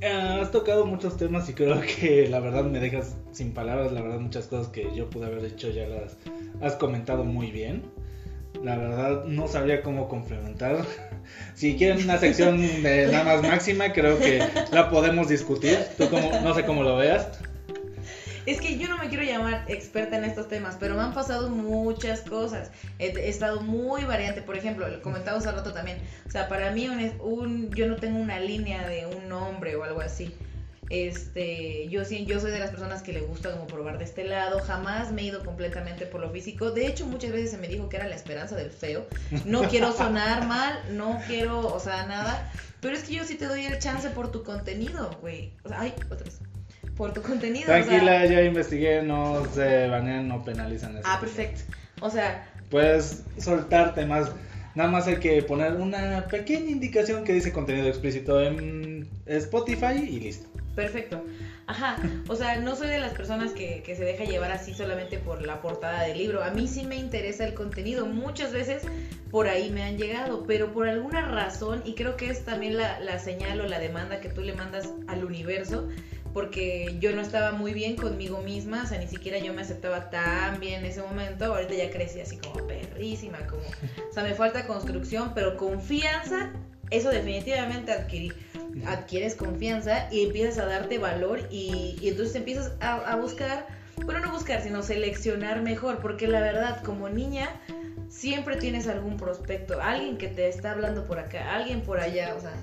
eh, 0.00 0.38
has 0.41 0.50
tocado 0.50 0.85
muchos 0.85 1.17
temas 1.17 1.49
y 1.49 1.55
creo 1.55 1.81
que 2.00 2.29
la 2.29 2.41
verdad 2.41 2.64
me 2.64 2.81
dejas 2.81 3.17
sin 3.33 3.53
palabras, 3.53 3.93
la 3.93 4.03
verdad 4.03 4.21
muchas 4.21 4.47
cosas 4.47 4.69
que 4.69 4.94
yo 4.94 5.09
pude 5.09 5.27
haber 5.27 5.42
dicho 5.42 5.70
ya 5.70 5.87
las 5.87 6.16
has 6.61 6.77
comentado 6.77 7.25
muy 7.25 7.51
bien. 7.51 7.83
La 8.62 8.77
verdad 8.77 9.25
no 9.25 9.49
sabría 9.49 9.83
cómo 9.83 10.09
complementar. 10.09 10.85
Si 11.55 11.77
quieren 11.77 12.05
una 12.05 12.18
sección 12.18 12.61
de 12.61 13.09
nada 13.11 13.25
más 13.25 13.42
máxima, 13.42 13.94
creo 13.94 14.18
que 14.18 14.42
la 14.73 14.90
podemos 14.90 15.27
discutir. 15.27 15.79
Tú 15.97 16.11
como, 16.11 16.31
no 16.42 16.55
sé 16.55 16.66
cómo 16.66 16.83
lo 16.83 16.97
veas. 16.99 17.40
Es 18.46 18.61
que 18.61 18.78
yo 18.78 18.88
no 18.88 18.98
me 18.98 19.09
quiero 19.09 19.24
llamar 19.24 19.64
experta 19.68 20.18
en 20.18 20.24
estos 20.24 20.48
temas, 20.48 20.76
pero 20.78 20.94
me 20.94 21.02
han 21.02 21.14
pasado 21.14 21.48
muchas 21.48 22.20
cosas. 22.20 22.70
He, 22.98 23.28
estado 23.28 23.62
muy 23.62 24.04
variante. 24.04 24.42
Por 24.42 24.57
ejemplo, 24.57 24.87
lo 24.88 25.00
comentaba 25.00 25.38
hace 25.38 25.50
rato 25.50 25.72
también. 25.72 25.98
O 26.26 26.30
sea, 26.30 26.48
para 26.48 26.70
mí 26.70 26.88
un, 26.88 27.00
un, 27.20 27.70
yo 27.70 27.87
no 27.87 27.96
tengo 27.96 28.18
una 28.18 28.38
línea 28.40 28.87
de 28.87 29.07
un 29.07 29.28
nombre 29.28 29.76
o 29.76 29.85
algo 29.85 30.00
así. 30.00 30.35
Este, 30.90 31.88
yo 31.88 32.04
sí, 32.04 32.26
yo 32.26 32.40
soy 32.40 32.50
de 32.50 32.59
las 32.59 32.70
personas 32.70 33.02
que 33.02 33.12
le 33.12 33.22
gusta 33.22 33.50
como 33.52 33.66
probar 33.66 33.96
de 33.98 34.04
este 34.04 34.24
lado, 34.24 34.61
jamás 34.61 35.12
me 35.12 35.22
he 35.22 35.24
ido 35.24 35.42
completamente 35.42 36.04
por 36.04 36.20
lo 36.20 36.30
físico. 36.30 36.70
De 36.70 36.87
hecho, 36.87 37.07
muchas 37.07 37.33
veces 37.33 37.52
se 37.52 37.59
me 37.59 37.68
dijo 37.68 37.88
que 37.88 37.96
era 37.96 38.07
la 38.07 38.14
esperanza 38.14 38.54
del 38.57 38.70
feo. 38.70 39.07
No 39.46 39.62
quiero 39.68 39.92
sonar 39.92 40.46
mal, 40.46 40.78
no 40.92 41.20
quiero, 41.26 41.66
o 41.66 41.80
sea, 41.80 42.07
nada, 42.07 42.52
pero 42.80 42.96
es 42.96 43.04
que 43.04 43.14
yo 43.14 43.24
sí 43.24 43.37
te 43.37 43.46
doy 43.46 43.64
el 43.64 43.78
chance 43.78 44.11
por 44.11 44.30
tu 44.30 44.42
contenido, 44.42 45.11
güey. 45.20 45.52
O 45.64 45.68
sea, 45.68 45.80
ay, 45.80 45.94
otra 46.11 46.24
vez 46.24 46.38
por 46.96 47.12
tu 47.12 47.22
contenido. 47.22 47.66
Tranquila, 47.66 48.24
ya 48.26 48.42
investigué, 48.42 49.02
no 49.02 49.44
se 49.52 49.88
banean, 49.88 50.28
no 50.28 50.44
penalizan 50.44 50.96
eso. 50.96 51.07
Ah, 51.09 51.18
perfecto. 51.20 51.62
O 52.00 52.11
sea... 52.11 52.50
Puedes 52.70 53.22
soltarte 53.38 54.07
más. 54.07 54.30
Nada 54.74 54.90
más 54.90 55.07
hay 55.07 55.16
que 55.16 55.42
poner 55.42 55.74
una 55.74 56.26
pequeña 56.26 56.70
indicación 56.70 57.24
que 57.24 57.33
dice 57.33 57.52
contenido 57.52 57.87
explícito 57.88 58.40
en 58.40 59.09
Spotify 59.26 59.94
y 60.09 60.20
listo. 60.20 60.48
Perfecto. 60.74 61.22
Ajá, 61.66 61.96
o 62.28 62.37
sea, 62.37 62.61
no 62.61 62.76
soy 62.76 62.88
de 62.88 62.98
las 62.98 63.12
personas 63.14 63.52
que, 63.52 63.83
que, 63.83 63.96
se 63.96 64.04
deja 64.04 64.24
llevar 64.24 64.50
así 64.50 64.74
solamente 64.74 65.18
por 65.18 65.46
la 65.46 65.62
portada 65.62 66.02
del 66.02 66.18
libro. 66.18 66.42
A 66.42 66.50
mí 66.50 66.66
sí 66.68 66.85
me 66.85 66.96
interesa 66.96 67.46
el 67.46 67.54
contenido. 67.54 68.07
Muchas 68.07 68.52
veces 68.52 68.83
por 69.30 69.48
ahí 69.48 69.70
me 69.70 69.83
han 69.83 69.96
llegado, 69.96 70.44
pero 70.46 70.72
por 70.72 70.88
alguna 70.88 71.22
razón, 71.22 71.83
y 71.85 71.94
creo 71.94 72.16
que 72.16 72.28
es 72.28 72.44
también 72.44 72.76
la, 72.76 73.00
la 73.00 73.18
señal 73.18 73.61
o 73.61 73.66
la 73.66 73.78
demanda 73.78 74.20
que 74.20 74.28
tú 74.28 74.42
le 74.42 74.54
mandas 74.54 74.90
al 75.07 75.24
universo, 75.24 75.88
porque 76.35 76.97
yo 76.99 77.14
no 77.14 77.23
estaba 77.23 77.53
muy 77.53 77.73
bien 77.73 77.94
conmigo 77.94 78.42
misma, 78.42 78.83
o 78.83 78.87
sea, 78.87 78.99
ni 78.99 79.07
siquiera 79.07 79.38
yo 79.38 79.55
me 79.55 79.62
aceptaba 79.62 80.11
tan 80.11 80.59
bien 80.59 80.81
en 80.81 80.87
ese 80.87 81.01
momento, 81.01 81.44
ahorita 81.44 81.75
ya 81.75 81.90
crecí 81.90 82.20
así 82.20 82.37
como 82.38 82.66
perrísima, 82.66 83.38
como, 83.47 83.62
o 83.62 84.12
sea, 84.12 84.25
me 84.25 84.35
falta 84.35 84.66
construcción, 84.66 85.31
pero 85.33 85.57
confianza, 85.57 86.51
eso 86.90 87.11
definitivamente 87.11 87.92
adquirí, 87.92 88.33
adquieres 88.85 89.37
confianza 89.37 90.09
y 90.11 90.25
empiezas 90.25 90.59
a 90.59 90.66
darte 90.66 90.99
valor 90.99 91.40
y, 91.53 91.97
entonces 92.03 92.35
empiezas 92.35 92.73
a, 92.81 92.97
a 92.97 93.14
buscar, 93.14 93.68
bueno, 94.05 94.18
no 94.18 94.33
buscar, 94.33 94.61
sino 94.61 94.83
seleccionar 94.83 95.62
mejor, 95.62 96.01
porque 96.01 96.27
la 96.27 96.40
verdad, 96.40 96.83
como 96.83 97.09
niña, 97.09 97.49
siempre 98.09 98.57
tienes 98.57 98.88
algún 98.88 99.16
prospecto, 99.18 99.81
alguien 99.81 100.18
que 100.18 100.27
te 100.27 100.49
está 100.49 100.73
hablando 100.73 101.05
por 101.05 101.20
acá, 101.20 101.55
alguien 101.55 101.83
por 101.83 102.01
allá, 102.01 102.35
o 102.37 102.40
sea, 102.40 102.55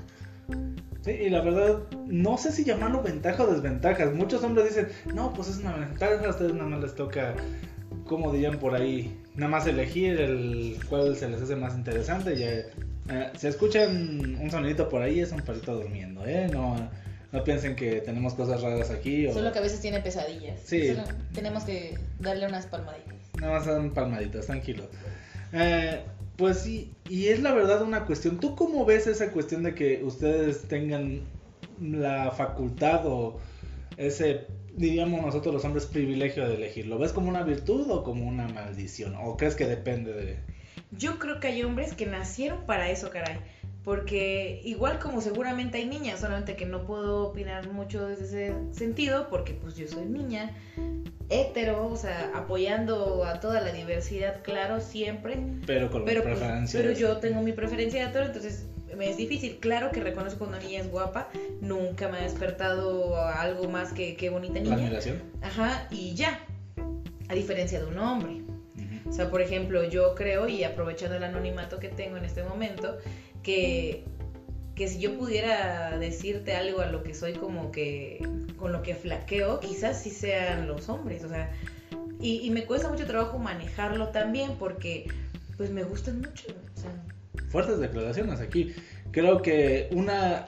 Sí, 1.03 1.11
y 1.11 1.29
la 1.29 1.41
verdad, 1.41 1.79
no 2.05 2.37
sé 2.37 2.51
si 2.51 2.63
llamarlo 2.63 3.01
ventaja 3.01 3.43
o 3.43 3.47
desventajas. 3.47 4.13
Muchos 4.13 4.43
hombres 4.43 4.69
dicen, 4.69 4.87
no, 5.13 5.33
pues 5.33 5.49
es 5.49 5.57
una 5.57 5.75
ventaja, 5.75 6.25
a 6.25 6.29
ustedes 6.29 6.53
nada 6.53 6.69
más 6.69 6.81
les 6.81 6.95
toca, 6.95 7.33
como 8.05 8.31
dirían 8.31 8.59
por 8.59 8.75
ahí, 8.75 9.19
nada 9.35 9.49
más 9.49 9.65
elegir 9.65 10.21
el 10.21 10.77
cual 10.87 11.15
se 11.15 11.27
les 11.27 11.41
hace 11.41 11.55
más 11.55 11.75
interesante. 11.75 12.37
Ya, 12.37 12.49
eh, 12.49 13.31
si 13.35 13.47
escuchan 13.47 14.37
un 14.39 14.51
sonidito 14.51 14.87
por 14.89 15.01
ahí, 15.01 15.19
es 15.21 15.31
un 15.31 15.41
perrito 15.41 15.73
durmiendo, 15.75 16.23
¿eh? 16.25 16.47
No, 16.51 16.75
no 17.31 17.43
piensen 17.43 17.75
que 17.75 18.01
tenemos 18.01 18.35
cosas 18.35 18.61
raras 18.61 18.91
aquí. 18.91 19.25
O... 19.25 19.33
Solo 19.33 19.51
que 19.51 19.59
a 19.59 19.63
veces 19.63 19.81
tiene 19.81 20.01
pesadillas. 20.01 20.59
Sí. 20.63 20.95
tenemos 21.33 21.63
que 21.63 21.97
darle 22.19 22.45
unas 22.45 22.67
palmaditas. 22.67 23.15
Nada 23.39 23.53
más 23.53 23.65
son 23.65 23.91
palmaditas, 23.91 24.45
tranquilo. 24.45 24.83
Eh, 25.53 26.03
pues 26.41 26.58
sí, 26.58 26.91
y 27.08 27.27
es 27.27 27.39
la 27.43 27.54
verdad 27.54 27.84
una 27.84 28.08
cuestión. 28.08 28.39
¿Tú 28.39 28.56
cómo 28.56 28.84
ves 28.84 29.06
esa 29.06 29.32
cuestión 29.32 29.62
de 29.62 29.75
que 29.75 30.04
ustedes 30.04 30.63
tengan 30.63 31.21
la 31.80 32.32
facultad 32.32 33.06
o 33.06 33.39
ese, 33.95 34.47
diríamos 34.75 35.23
nosotros 35.23 35.54
los 35.54 35.63
hombres, 35.65 35.86
privilegio 35.86 36.49
de 36.49 36.56
elegir? 36.56 36.88
¿Lo 36.88 36.97
ves 36.97 37.12
como 37.12 37.30
una 37.30 37.43
virtud 37.43 37.91
o 37.91 38.04
como 38.04 38.27
una 38.27 38.47
maldición? 38.47 39.13
¿O 39.21 39.38
crees 39.38 39.54
que 39.54 39.67
depende 39.67 40.13
de...? 40.13 40.39
Yo 40.89 41.19
creo 41.19 41.39
que 41.39 41.49
hay 41.49 41.62
hombres 41.62 41.93
que 41.93 42.08
nacieron 42.08 42.65
para 42.65 42.89
eso, 42.89 43.12
caray. 43.12 43.38
Porque 43.84 44.62
igual 44.63 44.97
como 44.97 45.21
seguramente 45.21 45.77
hay 45.77 45.86
niñas, 45.86 46.21
solamente 46.21 46.56
que 46.56 46.65
no 46.65 46.88
puedo 46.88 47.27
opinar 47.27 47.71
mucho 47.71 48.08
desde 48.08 48.47
ese 48.47 48.56
sentido, 48.71 49.30
porque 49.30 49.54
pues 49.54 49.75
yo 49.75 49.88
soy 49.88 50.06
niña, 50.06 50.58
hetero, 51.31 51.87
o 51.87 51.95
sea, 51.95 52.31
apoyando 52.35 53.23
a 53.25 53.39
toda 53.39 53.61
la 53.61 53.71
diversidad, 53.71 54.41
claro, 54.43 54.81
siempre. 54.81 55.37
Pero 55.65 55.89
con 55.89 56.05
pero, 56.05 56.23
pues, 56.23 56.39
pero 56.71 56.91
yo 56.91 57.17
tengo 57.17 57.41
mi 57.41 57.53
preferencia 57.53 58.03
de 58.03 58.09
hetero, 58.09 58.25
entonces 58.25 58.65
me 58.95 59.09
es 59.09 59.17
difícil. 59.17 59.57
Claro 59.59 59.91
que 59.91 60.01
reconozco 60.01 60.39
cuando 60.39 60.57
una 60.57 60.65
niña 60.65 60.81
es 60.81 60.91
guapa, 60.91 61.29
nunca 61.61 62.09
me 62.09 62.19
ha 62.19 62.21
despertado 62.21 63.17
algo 63.17 63.69
más 63.69 63.93
que, 63.93 64.15
que 64.15 64.29
bonita 64.29 64.59
niña. 64.59 64.75
¿La 64.75 64.83
admiración? 64.83 65.21
Ajá, 65.41 65.87
y 65.89 66.13
ya, 66.13 66.39
a 67.29 67.33
diferencia 67.33 67.79
de 67.79 67.85
un 67.85 67.97
hombre. 67.97 68.41
O 69.07 69.13
sea, 69.13 69.29
por 69.29 69.41
ejemplo, 69.41 69.83
yo 69.83 70.15
creo, 70.15 70.47
y 70.47 70.63
aprovechando 70.63 71.17
el 71.17 71.23
anonimato 71.23 71.79
que 71.79 71.89
tengo 71.89 72.15
en 72.15 72.23
este 72.23 72.43
momento, 72.43 72.97
que, 73.43 74.05
que 74.75 74.88
si 74.88 74.99
yo 74.99 75.17
pudiera 75.17 75.97
decirte 75.97 76.55
algo 76.55 76.81
a 76.81 76.88
lo 76.88 77.03
que 77.03 77.13
soy 77.13 77.34
como 77.34 77.71
que, 77.71 78.25
con 78.57 78.71
lo 78.71 78.81
que 78.84 78.95
flaqueo, 78.95 79.60
quizás 79.60 80.01
sí 80.01 80.10
sean 80.10 80.67
los 80.67 80.89
hombres, 80.89 81.23
o 81.23 81.29
sea, 81.29 81.51
y, 82.19 82.41
y 82.41 82.49
me 82.51 82.65
cuesta 82.65 82.89
mucho 82.89 83.05
trabajo 83.05 83.38
manejarlo 83.38 84.10
también 84.10 84.55
porque 84.57 85.07
pues 85.57 85.69
me 85.71 85.84
gustan 85.84 86.21
mucho, 86.21 86.47
o 86.75 86.79
sea, 86.79 86.91
Fuertes 87.51 87.79
declaraciones 87.79 88.39
aquí. 88.39 88.73
Creo 89.12 89.41
que 89.41 89.89
una 89.91 90.47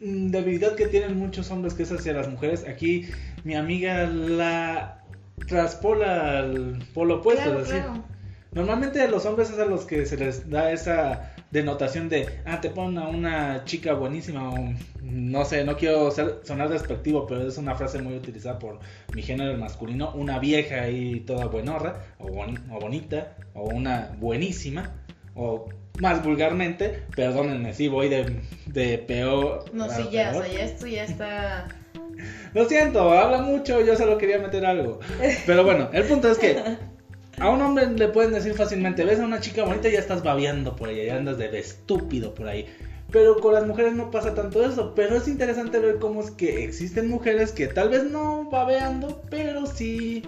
debilidad 0.00 0.74
que 0.74 0.86
tienen 0.86 1.18
muchos 1.18 1.50
hombres 1.50 1.74
que 1.74 1.82
es 1.82 1.92
hacia 1.92 2.14
las 2.14 2.28
mujeres, 2.28 2.64
aquí 2.66 3.06
mi 3.44 3.54
amiga 3.54 4.06
la 4.06 5.04
traspola 5.46 6.38
al 6.38 6.82
polo 6.94 7.16
opuesto. 7.16 7.44
claro, 7.44 7.60
es 7.60 7.68
decir, 7.68 7.82
claro. 7.82 8.04
Normalmente 8.52 9.00
a 9.00 9.06
los 9.08 9.26
hombres 9.26 9.50
es 9.50 9.58
a 9.60 9.64
los 9.64 9.84
que 9.84 10.06
se 10.06 10.16
les 10.16 10.50
da 10.50 10.72
esa 10.72 11.32
denotación 11.52 12.08
de, 12.08 12.40
ah, 12.44 12.60
te 12.60 12.70
ponen 12.70 12.98
a 12.98 13.08
una 13.08 13.64
chica 13.64 13.94
buenísima 13.94 14.50
o 14.52 14.72
no 15.02 15.44
sé, 15.44 15.64
no 15.64 15.76
quiero 15.76 16.10
ser- 16.10 16.40
sonar 16.42 16.68
despectivo, 16.68 17.26
pero 17.26 17.46
es 17.46 17.58
una 17.58 17.76
frase 17.76 18.00
muy 18.02 18.14
utilizada 18.16 18.58
por 18.58 18.80
mi 19.12 19.22
género 19.22 19.56
masculino, 19.56 20.12
una 20.14 20.38
vieja 20.40 20.82
ahí 20.82 21.20
toda 21.20 21.46
buenorra 21.46 22.02
o, 22.18 22.28
boni- 22.28 22.58
o 22.72 22.80
bonita 22.80 23.36
o 23.54 23.68
una 23.68 24.16
buenísima 24.18 24.94
o 25.36 25.68
más 26.00 26.24
vulgarmente, 26.24 27.02
perdónenme, 27.14 27.72
sí 27.74 27.86
voy 27.88 28.08
de, 28.08 28.40
de 28.66 28.98
peor. 28.98 29.64
No, 29.72 29.88
sí, 29.88 30.08
ya, 30.10 30.30
o 30.34 30.42
sea, 30.42 30.52
ya 30.52 30.60
esto 30.64 30.86
ya 30.88 31.04
está... 31.04 31.68
Lo 32.54 32.64
siento, 32.68 33.12
habla 33.12 33.42
mucho, 33.42 33.80
yo 33.80 33.96
solo 33.96 34.18
quería 34.18 34.38
meter 34.38 34.66
algo. 34.66 34.98
Pero 35.46 35.62
bueno, 35.64 35.88
el 35.92 36.04
punto 36.04 36.28
es 36.30 36.38
que 36.38 36.56
a 37.40 37.50
un 37.50 37.62
hombre 37.62 37.90
le 37.90 38.08
pueden 38.08 38.32
decir 38.32 38.54
fácilmente, 38.54 39.04
ves 39.04 39.18
a 39.18 39.24
una 39.24 39.40
chica 39.40 39.64
bonita 39.64 39.88
y 39.88 39.92
ya 39.92 39.98
estás 39.98 40.22
babeando 40.22 40.76
por 40.76 40.88
ella, 40.88 41.04
ya 41.04 41.16
andas 41.16 41.38
de 41.38 41.58
estúpido 41.58 42.34
por 42.34 42.46
ahí. 42.46 42.66
Pero 43.10 43.40
con 43.40 43.54
las 43.54 43.66
mujeres 43.66 43.94
no 43.94 44.10
pasa 44.10 44.34
tanto 44.34 44.64
eso. 44.64 44.94
Pero 44.94 45.16
es 45.16 45.26
interesante 45.26 45.78
ver 45.78 45.98
cómo 45.98 46.20
es 46.20 46.30
que 46.30 46.64
existen 46.64 47.08
mujeres 47.08 47.52
que 47.52 47.66
tal 47.66 47.88
vez 47.88 48.04
no 48.04 48.48
babeando, 48.50 49.22
pero 49.30 49.66
sí 49.66 50.22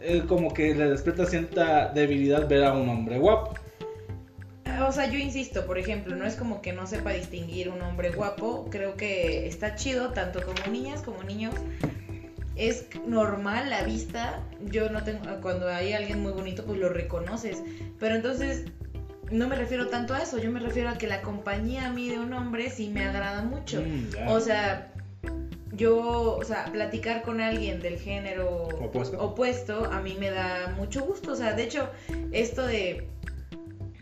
eh, 0.00 0.24
como 0.26 0.52
que 0.52 0.74
le 0.74 0.90
despierta 0.90 1.26
cierta 1.26 1.88
debilidad 1.88 2.48
ver 2.48 2.64
a 2.64 2.72
un 2.72 2.88
hombre 2.88 3.18
guapo. 3.18 3.54
O 4.88 4.92
sea, 4.92 5.06
yo 5.10 5.18
insisto, 5.18 5.66
por 5.66 5.78
ejemplo, 5.78 6.16
no 6.16 6.24
es 6.24 6.34
como 6.36 6.62
que 6.62 6.72
no 6.72 6.86
sepa 6.86 7.10
distinguir 7.12 7.68
un 7.68 7.82
hombre 7.82 8.10
guapo. 8.10 8.66
Creo 8.70 8.96
que 8.96 9.46
está 9.46 9.76
chido, 9.76 10.10
tanto 10.10 10.40
como 10.42 10.72
niñas 10.72 11.02
como 11.02 11.22
niños. 11.22 11.54
Es 12.60 12.84
normal 13.06 13.70
la 13.70 13.84
vista. 13.84 14.42
Yo 14.66 14.90
no 14.90 15.02
tengo. 15.02 15.22
Cuando 15.40 15.66
hay 15.68 15.94
alguien 15.94 16.20
muy 16.20 16.32
bonito, 16.32 16.62
pues 16.64 16.78
lo 16.78 16.90
reconoces. 16.90 17.62
Pero 17.98 18.14
entonces, 18.14 18.66
no 19.30 19.48
me 19.48 19.56
refiero 19.56 19.88
tanto 19.88 20.12
a 20.12 20.18
eso. 20.22 20.38
Yo 20.38 20.50
me 20.50 20.60
refiero 20.60 20.90
a 20.90 20.98
que 20.98 21.06
la 21.06 21.22
compañía 21.22 21.86
a 21.86 21.90
mí 21.90 22.10
de 22.10 22.18
un 22.18 22.34
hombre 22.34 22.68
sí 22.68 22.88
me 22.88 23.06
agrada 23.06 23.42
mucho. 23.42 23.80
Mm. 23.80 24.28
O 24.28 24.40
sea, 24.40 24.92
yo, 25.72 26.36
o 26.36 26.44
sea, 26.44 26.66
platicar 26.66 27.22
con 27.22 27.40
alguien 27.40 27.80
del 27.80 27.98
género 27.98 28.64
Opuesto. 28.64 29.18
opuesto, 29.18 29.84
a 29.86 30.02
mí 30.02 30.16
me 30.20 30.30
da 30.30 30.74
mucho 30.76 31.00
gusto. 31.02 31.32
O 31.32 31.36
sea, 31.36 31.54
de 31.54 31.62
hecho, 31.62 31.88
esto 32.30 32.66
de. 32.66 33.08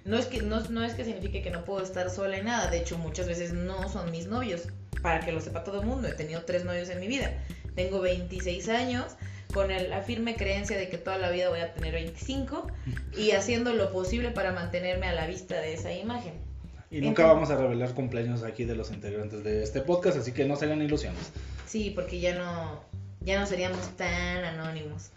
No 0.05 0.18
es, 0.18 0.27
que, 0.27 0.42
no, 0.42 0.61
no 0.71 0.83
es 0.83 0.94
que 0.94 1.05
signifique 1.05 1.42
que 1.42 1.51
no 1.51 1.64
puedo 1.64 1.85
estar 1.85 2.11
sola 2.11 2.38
en 2.38 2.47
nada. 2.47 2.68
De 2.71 2.79
hecho, 2.79 2.99
muchas 2.99 3.29
veces 3.29 3.53
no 3.53 3.88
son 3.88 4.11
mis 4.11 4.27
novios. 4.27 4.66
Para 5.01 5.21
que 5.21 5.31
lo 5.31 5.40
sepa 5.40 5.62
todo 5.62 5.81
el 5.81 5.87
mundo. 5.87 6.09
He 6.09 6.12
tenido 6.12 6.42
tres 6.42 6.64
novios 6.64 6.88
en 6.88 6.99
mi 6.99 7.07
vida. 7.07 7.31
Tengo 7.79 8.01
26 8.01 8.69
años. 8.69 9.05
Con 9.55 9.71
el- 9.71 9.88
la 9.88 10.03
firme 10.03 10.35
creencia 10.35 10.77
de 10.77 10.88
que 10.91 10.99
toda 10.99 11.17
la 11.17 11.31
vida 11.31 11.49
voy 11.49 11.61
a 11.61 11.73
tener 11.73 11.95
25. 11.95 12.67
Y 13.17 13.31
haciendo 13.31 13.73
lo 13.73 13.93
posible 13.93 14.31
para 14.33 14.53
mantenerme 14.53 15.07
a 15.07 15.12
la 15.12 15.27
vista 15.29 15.61
de 15.61 15.75
esa 15.75 15.93
imagen. 15.93 16.33
Y 16.91 16.97
nunca 17.01 17.23
Entonces- 17.23 17.25
vamos 17.27 17.51
a 17.51 17.57
revelar 17.57 17.95
cumpleaños 17.95 18.43
aquí 18.43 18.64
de 18.64 18.75
los 18.75 18.91
integrantes 18.91 19.45
de 19.45 19.62
este 19.62 19.81
podcast, 19.81 20.19
así 20.19 20.33
que 20.33 20.45
no 20.45 20.57
se 20.57 20.64
hagan 20.64 20.83
ilusiones. 20.83 21.31
Sí, 21.67 21.93
porque 21.95 22.19
ya 22.19 22.35
no, 22.35 22.81
ya 23.21 23.38
no 23.38 23.47
seríamos 23.47 23.97
tan 23.97 24.45
anónimos. 24.45 25.11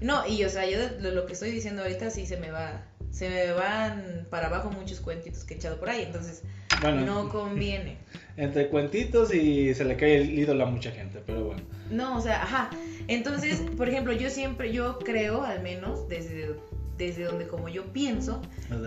No, 0.00 0.26
y 0.26 0.44
o 0.44 0.48
sea, 0.50 0.68
yo 0.70 0.78
de 0.78 1.10
lo 1.12 1.26
que 1.26 1.32
estoy 1.32 1.50
diciendo 1.50 1.82
ahorita 1.82 2.10
sí 2.10 2.26
se 2.26 2.36
me 2.36 2.50
va, 2.50 2.82
se 3.10 3.28
me 3.28 3.52
van 3.52 4.26
para 4.30 4.46
abajo 4.46 4.70
muchos 4.70 5.00
cuentitos 5.00 5.44
que 5.44 5.54
he 5.54 5.56
echado 5.56 5.78
por 5.80 5.88
ahí, 5.90 6.02
entonces 6.02 6.42
Bueno, 6.80 7.00
no 7.06 7.28
conviene. 7.28 7.96
entre 8.36 8.68
cuentitos 8.68 9.32
y 9.34 9.74
se 9.74 9.84
le 9.84 9.96
cae 9.96 10.16
el 10.16 10.38
ídolo 10.38 10.64
a 10.64 10.70
mucha 10.70 10.90
gente, 10.90 11.20
pero 11.26 11.44
bueno. 11.44 11.62
No, 11.90 12.16
o 12.16 12.20
sea, 12.20 12.42
ajá. 12.42 12.70
Entonces, 13.08 13.60
por 13.76 13.88
ejemplo, 13.88 14.12
yo 14.12 14.30
siempre, 14.30 14.72
yo 14.72 14.98
creo, 14.98 15.42
al 15.42 15.62
menos, 15.62 16.08
desde, 16.08 16.56
desde 16.96 17.24
donde 17.24 17.46
como 17.46 17.68
yo 17.68 17.84
pienso, 17.92 18.40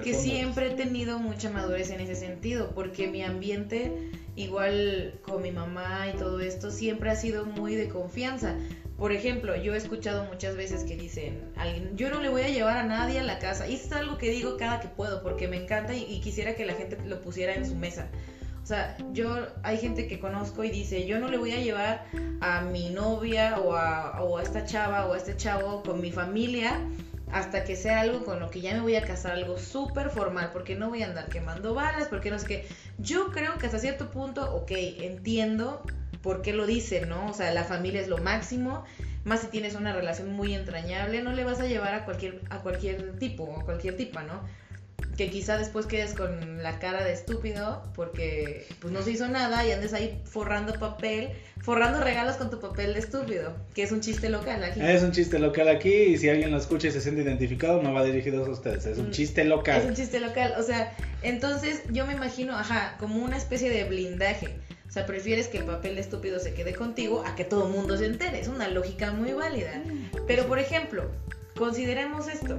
que 0.04 0.14
fondo. 0.14 0.20
siempre 0.20 0.68
he 0.68 0.76
tenido 0.76 1.20
mucha 1.20 1.50
madurez 1.50 1.90
en 1.90 2.02
ese 2.02 2.16
sentido, 2.16 2.72
porque 2.74 3.08
mi 3.08 3.24
ambiente, 3.24 3.92
igual 4.36 5.20
con 5.22 5.42
mi 5.42 5.52
mamá 5.52 6.08
y 6.14 6.18
todo 6.18 6.40
esto, 6.40 6.72
siempre 6.72 7.10
ha 7.10 7.16
sido 7.16 7.46
muy 7.46 7.76
de 7.76 7.90
confianza. 7.90 8.56
Por 8.98 9.12
ejemplo, 9.12 9.56
yo 9.56 9.76
he 9.76 9.78
escuchado 9.78 10.26
muchas 10.26 10.56
veces 10.56 10.84
que 10.84 10.96
dicen, 10.96 11.40
alguien, 11.56 11.96
yo 11.96 12.10
no 12.10 12.20
le 12.20 12.30
voy 12.30 12.42
a 12.42 12.50
llevar 12.50 12.78
a 12.78 12.84
nadie 12.84 13.20
a 13.20 13.24
la 13.24 13.38
casa. 13.38 13.68
Y 13.68 13.76
es 13.76 13.92
algo 13.92 14.18
que 14.18 14.32
digo 14.32 14.58
cada 14.58 14.80
que 14.80 14.88
puedo, 14.88 15.22
porque 15.22 15.48
me 15.48 15.58
encanta 15.58 15.94
y, 15.94 16.04
y 16.04 16.20
quisiera 16.20 16.56
que 16.56 16.66
la 16.66 16.74
gente 16.74 16.98
lo 17.06 17.22
pusiera 17.22 17.54
en 17.54 17.68
su 17.68 17.76
mesa. 17.76 18.10
O 18.67 18.69
sea, 18.69 18.97
yo 19.13 19.47
hay 19.63 19.77
gente 19.77 20.10
que 20.10 20.19
conozco 20.19 20.62
y 20.62 20.69
dice, 20.69 21.06
yo 21.06 21.19
no 21.19 21.30
le 21.30 21.38
voy 21.38 21.53
a 21.53 21.62
llevar 21.62 22.03
a 22.41 22.60
mi 22.63 22.89
novia 22.89 23.60
o 23.62 23.73
a, 23.73 24.21
o 24.21 24.38
a 24.38 24.43
esta 24.43 24.65
chava 24.65 25.06
o 25.06 25.13
a 25.13 25.17
este 25.17 25.38
chavo 25.38 25.84
con 25.84 26.01
mi 26.01 26.12
familia 26.12 26.82
hasta 27.32 27.63
que 27.63 27.77
sea 27.77 28.01
algo 28.01 28.25
con 28.25 28.41
lo 28.41 28.49
que 28.49 28.60
ya 28.60 28.73
me 28.73 28.82
voy 28.82 28.97
a 28.97 29.03
casar, 29.03 29.32
algo 29.32 29.58
súper 29.58 30.10
formal, 30.10 30.49
porque 30.51 30.75
no 30.75 30.89
voy 30.89 31.01
a 31.01 31.06
andar 31.06 31.30
quemando 31.30 31.75
balas, 31.75 32.10
porque 32.10 32.30
no 32.30 32.39
sé 32.39 32.45
qué. 32.45 32.67
Yo 32.97 33.32
creo 33.32 33.58
que 33.58 33.67
hasta 33.67 33.80
cierto 33.80 34.12
punto, 34.12 34.53
ok, 34.53 34.71
entiendo 34.71 35.82
por 36.21 36.41
qué 36.41 36.51
lo 36.51 36.65
dicen, 36.65 37.08
¿no? 37.08 37.25
O 37.30 37.34
sea, 37.34 37.53
la 37.53 37.63
familia 37.63 38.01
es 38.01 38.10
lo 38.10 38.17
máximo, 38.17 38.84
más 39.23 39.39
si 39.39 39.47
tienes 39.47 39.75
una 39.75 39.93
relación 39.93 40.34
muy 40.34 40.53
entrañable, 40.53 41.21
no 41.21 41.32
le 41.32 41.45
vas 41.45 41.62
a 41.62 41.67
llevar 41.67 41.93
a 41.93 42.03
cualquier, 42.03 42.41
a 42.49 42.58
cualquier 42.58 43.17
tipo 43.17 43.43
o 43.43 43.63
cualquier 43.63 43.95
tipa, 43.95 44.23
¿no? 44.23 44.41
Que 45.17 45.32
quizá 45.32 45.58
después 45.58 45.88
quedes 45.88 46.13
con 46.13 46.62
la 46.62 46.77
cara 46.80 47.03
de 47.03 47.12
estúpido 47.12 47.84
porque 47.95 48.67
pues 48.80 48.93
no 48.93 49.01
se 49.01 49.12
hizo 49.12 49.27
nada 49.27 49.65
y 49.65 49.71
andes 49.71 49.93
ahí 49.93 50.21
forrando 50.25 50.73
papel, 50.80 51.30
forrando 51.60 51.99
regalos 52.03 52.36
con 52.36 52.51
tu 52.51 52.60
papel 52.60 52.93
de 52.93 52.99
estúpido, 52.99 53.56
que 53.73 53.82
es 53.82 53.91
un 53.91 53.99
chiste 54.01 54.30
local 54.30 54.63
aquí. 54.63 54.80
Es 54.80 55.01
un 55.01 55.12
chiste 55.12 55.39
local 55.39 55.69
aquí 55.69 55.91
y 55.91 56.17
si 56.19 56.30
alguien 56.30 56.51
lo 56.51 56.58
escucha 56.58 56.89
y 56.89 56.91
se 56.91 57.01
siente 57.01 57.23
identificado, 57.23 57.82
no 57.82 57.93
va 57.93 58.03
dirigido 58.03 58.45
a 58.45 58.49
ustedes. 58.49 58.86
Es 58.86 58.99
un 58.99 59.08
Mm, 59.08 59.12
chiste 59.12 59.41
Es 59.41 59.45
un 59.47 59.49
local. 59.49 59.93
chiste 59.95 60.19
local, 60.19 60.53
o 60.58 60.62
sea, 60.62 60.95
entonces 61.23 61.82
yo 61.91 62.06
me 62.06 62.13
imagino, 62.13 62.56
ajá, 62.56 62.95
como 62.99 63.23
una 63.25 63.38
especie 63.38 63.71
de 63.71 63.86
blindaje. 63.86 64.49
O 64.88 64.91
sea, 64.91 65.06
prefieres 65.08 65.47
que 65.47 65.58
el 65.58 65.65
papel 65.65 65.95
de 65.95 66.01
estúpido 66.01 66.39
se 66.39 66.53
quede 66.53 66.73
contigo 66.75 67.23
a 67.25 67.36
que 67.36 67.43
todo 67.43 67.65
el 67.67 67.73
mundo 67.73 67.97
se 67.97 68.06
entere. 68.06 68.39
Es 68.39 68.47
una 68.47 68.67
lógica 68.69 69.12
muy 69.12 69.34
válida. 69.34 69.82
Pero, 70.27 70.45
por 70.47 70.60
ejemplo, 70.60 71.10
consideremos 71.58 72.27
esto. 72.30 72.58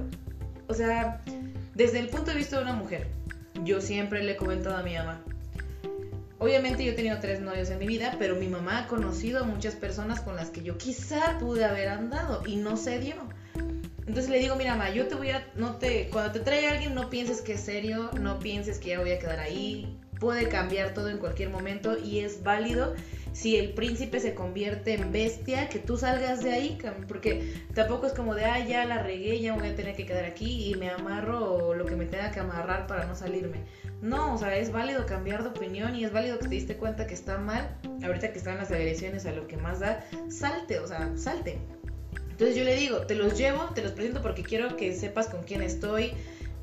O 0.67 0.73
sea, 0.75 1.21
desde 1.79 1.99
el 1.99 2.09
punto 2.09 2.31
de 2.31 2.37
vista 2.37 2.57
de 2.57 2.63
una 2.63 2.73
mujer, 2.73 3.07
yo 3.63 3.79
siempre 3.79 4.21
le 4.21 4.33
he 4.33 4.35
comentado 4.35 4.75
a 4.75 4.83
mi 4.83 4.95
mamá. 4.95 5.23
Obviamente 6.37 6.83
yo 6.83 6.91
he 6.91 6.95
tenido 6.95 7.19
tres 7.21 7.39
novios 7.39 7.69
en 7.69 7.79
mi 7.79 7.87
vida, 7.87 8.17
pero 8.19 8.35
mi 8.35 8.47
mamá 8.47 8.79
ha 8.79 8.87
conocido 8.87 9.39
a 9.39 9.43
muchas 9.43 9.75
personas 9.75 10.19
con 10.19 10.35
las 10.35 10.49
que 10.49 10.61
yo 10.61 10.77
quizá 10.77 11.37
pude 11.39 11.63
haber 11.63 11.87
andado 11.87 12.43
y 12.45 12.57
no 12.57 12.75
se 12.75 12.99
dio. 12.99 13.15
Entonces 13.99 14.29
le 14.29 14.39
digo, 14.39 14.57
mira, 14.57 14.75
mamá, 14.75 14.89
yo 14.89 15.07
te 15.07 15.15
voy 15.15 15.29
a, 15.29 15.47
no 15.55 15.77
te, 15.77 16.09
cuando 16.09 16.33
te 16.33 16.41
trae 16.41 16.67
alguien, 16.67 16.93
no 16.95 17.09
pienses 17.09 17.39
que 17.39 17.53
es 17.53 17.61
serio, 17.61 18.11
no 18.19 18.39
pienses 18.39 18.77
que 18.77 18.89
ya 18.89 18.99
voy 18.99 19.11
a 19.11 19.19
quedar 19.19 19.39
ahí, 19.39 19.97
puede 20.19 20.49
cambiar 20.49 20.93
todo 20.93 21.09
en 21.09 21.17
cualquier 21.17 21.49
momento 21.49 21.97
y 21.97 22.19
es 22.19 22.43
válido 22.43 22.93
si 23.31 23.55
el 23.55 23.73
príncipe 23.73 24.19
se 24.19 24.33
convierte 24.33 24.93
en 24.95 25.11
bestia, 25.11 25.69
que 25.69 25.79
tú 25.79 25.97
salgas 25.97 26.43
de 26.43 26.51
ahí, 26.51 26.77
porque 27.07 27.53
tampoco 27.73 28.07
es 28.07 28.13
como 28.13 28.35
de, 28.35 28.45
ah, 28.45 28.65
ya 28.65 28.85
la 28.85 29.03
regué, 29.03 29.39
ya 29.39 29.55
voy 29.55 29.67
a 29.67 29.75
tener 29.75 29.95
que 29.95 30.05
quedar 30.05 30.25
aquí 30.25 30.69
y 30.69 30.75
me 30.75 30.89
amarro 30.89 31.73
lo 31.73 31.85
que 31.85 31.95
me 31.95 32.05
tenga 32.05 32.31
que 32.31 32.39
amarrar 32.39 32.87
para 32.87 33.05
no 33.05 33.15
salirme. 33.15 33.63
No, 34.01 34.33
o 34.33 34.37
sea, 34.37 34.57
es 34.57 34.71
válido 34.71 35.05
cambiar 35.05 35.43
de 35.43 35.49
opinión 35.49 35.95
y 35.95 36.05
es 36.05 36.11
válido 36.11 36.39
que 36.39 36.47
te 36.47 36.55
diste 36.55 36.75
cuenta 36.75 37.05
que 37.05 37.13
está 37.13 37.37
mal, 37.37 37.77
ahorita 38.03 38.31
que 38.31 38.39
están 38.39 38.57
las 38.57 38.71
agresiones 38.71 39.25
a 39.25 39.31
lo 39.31 39.47
que 39.47 39.57
más 39.57 39.79
da, 39.79 40.03
salte, 40.29 40.79
o 40.79 40.87
sea, 40.87 41.11
salte. 41.15 41.59
Entonces 42.31 42.55
yo 42.55 42.63
le 42.63 42.75
digo, 42.75 42.99
te 43.01 43.15
los 43.15 43.37
llevo, 43.37 43.65
te 43.75 43.83
los 43.83 43.91
presento 43.91 44.21
porque 44.21 44.43
quiero 44.43 44.77
que 44.77 44.93
sepas 44.93 45.27
con 45.27 45.43
quién 45.43 45.61
estoy, 45.61 46.13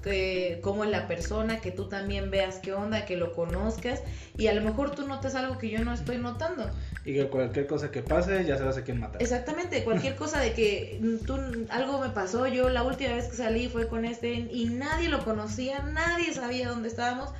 que, 0.06 0.60
cómo 0.62 0.84
es 0.84 0.90
la 0.90 1.08
persona, 1.08 1.60
que 1.60 1.72
tú 1.72 1.88
también 1.88 2.30
veas 2.30 2.58
qué 2.58 2.72
onda, 2.72 3.04
que 3.04 3.16
lo 3.16 3.32
conozcas 3.32 4.02
y 4.38 4.46
a 4.46 4.54
lo 4.54 4.60
mejor 4.62 4.92
tú 4.92 5.06
notas 5.06 5.34
algo 5.34 5.58
que 5.58 5.68
yo 5.68 5.84
no 5.84 5.92
estoy 5.92 6.18
notando. 6.18 6.70
Y 7.04 7.14
que 7.14 7.26
cualquier 7.26 7.66
cosa 7.66 7.90
que 7.90 8.02
pase, 8.02 8.44
ya 8.44 8.56
sabes 8.56 8.76
a 8.76 8.84
quién 8.84 9.00
matar. 9.00 9.20
Exactamente, 9.20 9.82
cualquier 9.82 10.14
cosa 10.22 10.38
de 10.38 10.52
que 10.52 11.00
tú, 11.26 11.36
algo 11.70 12.00
me 12.00 12.10
pasó, 12.10 12.46
yo 12.46 12.68
la 12.68 12.84
última 12.84 13.14
vez 13.14 13.26
que 13.26 13.36
salí 13.36 13.68
fue 13.68 13.88
con 13.88 14.04
este 14.04 14.32
y 14.32 14.66
nadie 14.66 15.08
lo 15.08 15.24
conocía, 15.24 15.80
nadie 15.82 16.32
sabía 16.32 16.68
dónde 16.68 16.88
estábamos. 16.88 17.30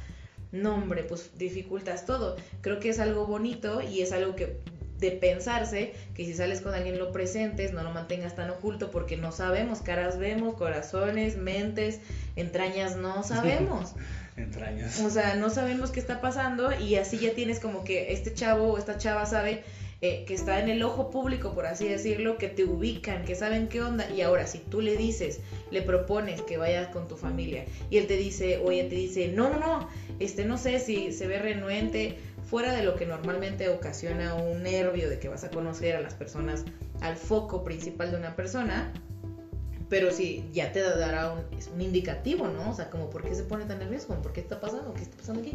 No, 0.50 0.74
hombre, 0.74 1.05
pues 1.05 1.38
dificultas 1.38 2.05
todo. 2.05 2.37
Creo 2.62 2.81
que 2.81 2.88
es 2.88 2.98
algo 2.98 3.26
bonito 3.26 3.81
y 3.81 4.00
es 4.00 4.11
algo 4.11 4.35
que 4.35 4.59
de 4.98 5.11
pensarse 5.11 5.92
que 6.14 6.24
si 6.24 6.35
sales 6.35 6.61
con 6.61 6.74
alguien 6.74 6.98
lo 6.98 7.12
presentes, 7.12 7.72
no 7.72 7.82
lo 7.82 7.90
mantengas 7.90 8.35
tan 8.35 8.50
oculto 8.50 8.90
porque 8.90 9.16
no 9.16 9.32
sabemos, 9.32 9.80
caras 9.80 10.18
vemos, 10.18 10.54
corazones, 10.54 11.37
mentes, 11.37 12.00
entrañas 12.37 12.96
no 12.96 13.22
sabemos. 13.22 13.94
entrañas. 14.37 15.00
O 15.00 15.11
sea, 15.11 15.35
no 15.35 15.50
sabemos 15.50 15.90
qué 15.90 16.00
está 16.00 16.20
pasando 16.20 16.70
y 16.78 16.96
así 16.96 17.18
ya 17.18 17.32
tienes 17.35 17.61
como 17.61 17.85
que 17.85 18.12
este 18.12 18.35
chavo 18.35 18.72
o 18.72 18.78
esta 18.78 18.98
chava 18.98 19.26
sabe 19.26 19.62
eh, 20.02 20.24
que 20.26 20.35
está 20.35 20.61
en 20.61 20.68
el 20.68 20.82
ojo 20.82 21.11
público, 21.11 21.54
por 21.54 21.64
así 21.64 21.88
decirlo, 21.88 22.37
que 22.37 22.48
te 22.48 22.64
ubican, 22.64 23.24
que 23.24 23.35
saben 23.35 23.68
qué 23.68 23.80
onda. 23.80 24.11
Y 24.11 24.20
ahora, 24.20 24.46
si 24.46 24.59
tú 24.59 24.82
le 24.82 24.94
dices, 24.94 25.40
le 25.70 25.80
propones 25.80 26.42
que 26.42 26.59
vayas 26.59 26.88
con 26.88 27.09
tu 27.09 27.16
familia 27.16 27.64
y 27.88 27.96
él 27.96 28.06
te 28.06 28.18
dice, 28.18 28.59
o 28.59 28.70
ella 28.70 28.90
te 28.90 28.94
dice, 28.94 29.28
no, 29.28 29.48
no, 29.48 29.59
no, 29.59 29.88
este, 30.18 30.44
no 30.44 30.59
sé 30.59 30.80
si 30.80 31.12
se 31.12 31.26
ve 31.26 31.38
renuente, 31.38 32.18
fuera 32.46 32.72
de 32.72 32.82
lo 32.82 32.94
que 32.94 33.06
normalmente 33.06 33.68
ocasiona 33.68 34.35
un 34.35 34.62
nervio 34.62 35.11
de 35.11 35.18
que 35.18 35.28
vas 35.28 35.44
a 35.44 35.50
conocer 35.50 35.96
a 35.96 36.00
las 36.00 36.14
personas, 36.14 36.64
al 37.00 37.16
foco 37.16 37.64
principal 37.64 38.11
de 38.11 38.16
una 38.16 38.37
persona, 38.37 38.92
pero 39.88 40.11
sí, 40.11 40.48
ya 40.52 40.72
te 40.72 40.80
dará 40.80 41.32
un, 41.32 41.42
un 41.74 41.80
indicativo, 41.80 42.48
¿no? 42.48 42.70
O 42.70 42.74
sea, 42.74 42.90
como 42.90 43.11
por 43.11 43.22
qué 43.22 43.35
se 43.35 43.44
pone 43.44 43.64
tan 43.66 43.78
nervioso, 43.78 44.09
por 44.20 44.32
qué 44.32 44.40
está 44.40 44.61
pasando, 44.61 44.94
qué 44.94 45.02
está 45.02 45.16
pasando 45.16 45.42
aquí. 45.42 45.52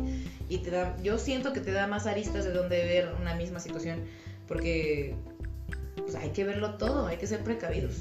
Y 0.47 0.59
te 0.59 0.71
da, 0.71 0.95
yo 1.01 1.17
siento 1.17 1.51
que 1.51 1.59
te 1.59 1.71
da 1.71 1.87
más 1.87 2.07
aristas 2.07 2.45
de 2.45 2.51
donde 2.51 2.77
ver 2.85 3.09
una 3.19 3.35
misma 3.35 3.59
situación, 3.59 3.99
porque 4.47 5.15
pues, 5.97 6.15
hay 6.15 6.29
que 6.29 6.43
verlo 6.43 6.75
todo, 6.75 7.07
hay 7.07 7.17
que 7.17 7.27
ser 7.27 7.43
precavidos. 7.43 7.99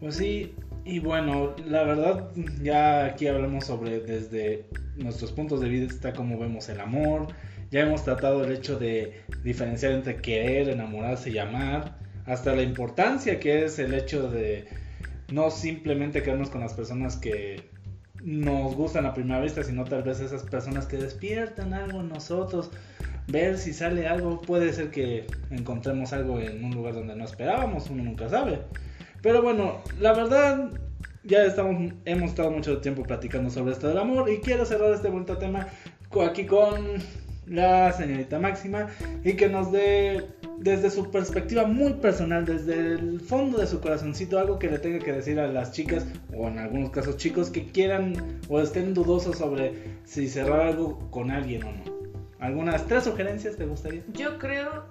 Pues 0.00 0.16
sí, 0.16 0.54
y 0.84 0.98
bueno, 0.98 1.54
la 1.66 1.82
verdad, 1.82 2.30
ya 2.62 3.06
aquí 3.06 3.26
hablamos 3.26 3.64
sobre 3.64 4.00
desde 4.00 4.66
nuestros 4.96 5.32
puntos 5.32 5.60
de 5.60 5.68
vista, 5.68 6.12
cómo 6.12 6.38
vemos 6.38 6.68
el 6.68 6.80
amor, 6.80 7.28
ya 7.70 7.80
hemos 7.80 8.04
tratado 8.04 8.44
el 8.44 8.52
hecho 8.52 8.78
de 8.78 9.22
diferenciar 9.42 9.92
entre 9.92 10.16
querer, 10.16 10.68
enamorarse 10.68 11.30
y 11.30 11.38
amar, 11.38 11.96
hasta 12.26 12.54
la 12.54 12.62
importancia 12.62 13.38
que 13.40 13.64
es 13.64 13.78
el 13.78 13.94
hecho 13.94 14.30
de 14.30 14.66
no 15.32 15.50
simplemente 15.50 16.22
quedarnos 16.22 16.50
con 16.50 16.60
las 16.60 16.74
personas 16.74 17.16
que 17.16 17.68
nos 18.22 18.74
gustan 18.74 19.04
a 19.06 19.14
primera 19.14 19.40
vista, 19.40 19.62
sino 19.62 19.84
tal 19.84 20.02
vez 20.02 20.20
esas 20.20 20.42
personas 20.42 20.86
que 20.86 20.96
despiertan 20.96 21.74
algo 21.74 22.00
en 22.00 22.08
nosotros, 22.08 22.70
ver 23.26 23.58
si 23.58 23.72
sale 23.72 24.06
algo, 24.06 24.40
puede 24.40 24.72
ser 24.72 24.90
que 24.90 25.26
encontremos 25.50 26.12
algo 26.12 26.40
en 26.40 26.64
un 26.64 26.74
lugar 26.74 26.94
donde 26.94 27.16
no 27.16 27.24
esperábamos, 27.24 27.90
uno 27.90 28.02
nunca 28.02 28.28
sabe. 28.28 28.60
Pero 29.22 29.42
bueno, 29.42 29.82
la 30.00 30.12
verdad, 30.12 30.70
ya 31.22 31.44
estamos, 31.44 31.92
hemos 32.04 32.30
estado 32.30 32.50
mucho 32.50 32.78
tiempo 32.78 33.02
platicando 33.02 33.50
sobre 33.50 33.72
esto 33.72 33.88
del 33.88 33.98
amor 33.98 34.30
y 34.30 34.38
quiero 34.38 34.64
cerrar 34.64 34.92
este 34.92 35.08
bonito 35.08 35.36
tema 35.36 35.68
aquí 36.22 36.46
con 36.46 37.02
la 37.46 37.92
señorita 37.92 38.38
Máxima 38.38 38.88
y 39.24 39.34
que 39.34 39.48
nos 39.48 39.70
dé 39.72 40.24
desde 40.58 40.90
su 40.90 41.10
perspectiva 41.10 41.66
muy 41.66 41.94
personal, 41.94 42.44
desde 42.44 42.74
el 42.74 43.20
fondo 43.20 43.58
de 43.58 43.66
su 43.66 43.80
corazoncito, 43.80 44.38
algo 44.38 44.58
que 44.58 44.70
le 44.70 44.78
tenga 44.78 45.04
que 45.04 45.12
decir 45.12 45.38
a 45.38 45.46
las 45.46 45.72
chicas, 45.72 46.06
o 46.34 46.48
en 46.48 46.58
algunos 46.58 46.90
casos 46.90 47.16
chicos, 47.16 47.50
que 47.50 47.66
quieran 47.66 48.40
o 48.48 48.60
estén 48.60 48.94
dudosos 48.94 49.38
sobre 49.38 49.74
si 50.04 50.28
cerrar 50.28 50.60
algo 50.60 51.10
con 51.10 51.30
alguien 51.30 51.64
o 51.64 51.72
no. 51.72 51.94
¿Algunas 52.38 52.86
tres 52.86 53.04
sugerencias 53.04 53.56
te 53.56 53.64
gustaría? 53.64 54.02
Yo 54.12 54.38
creo 54.38 54.84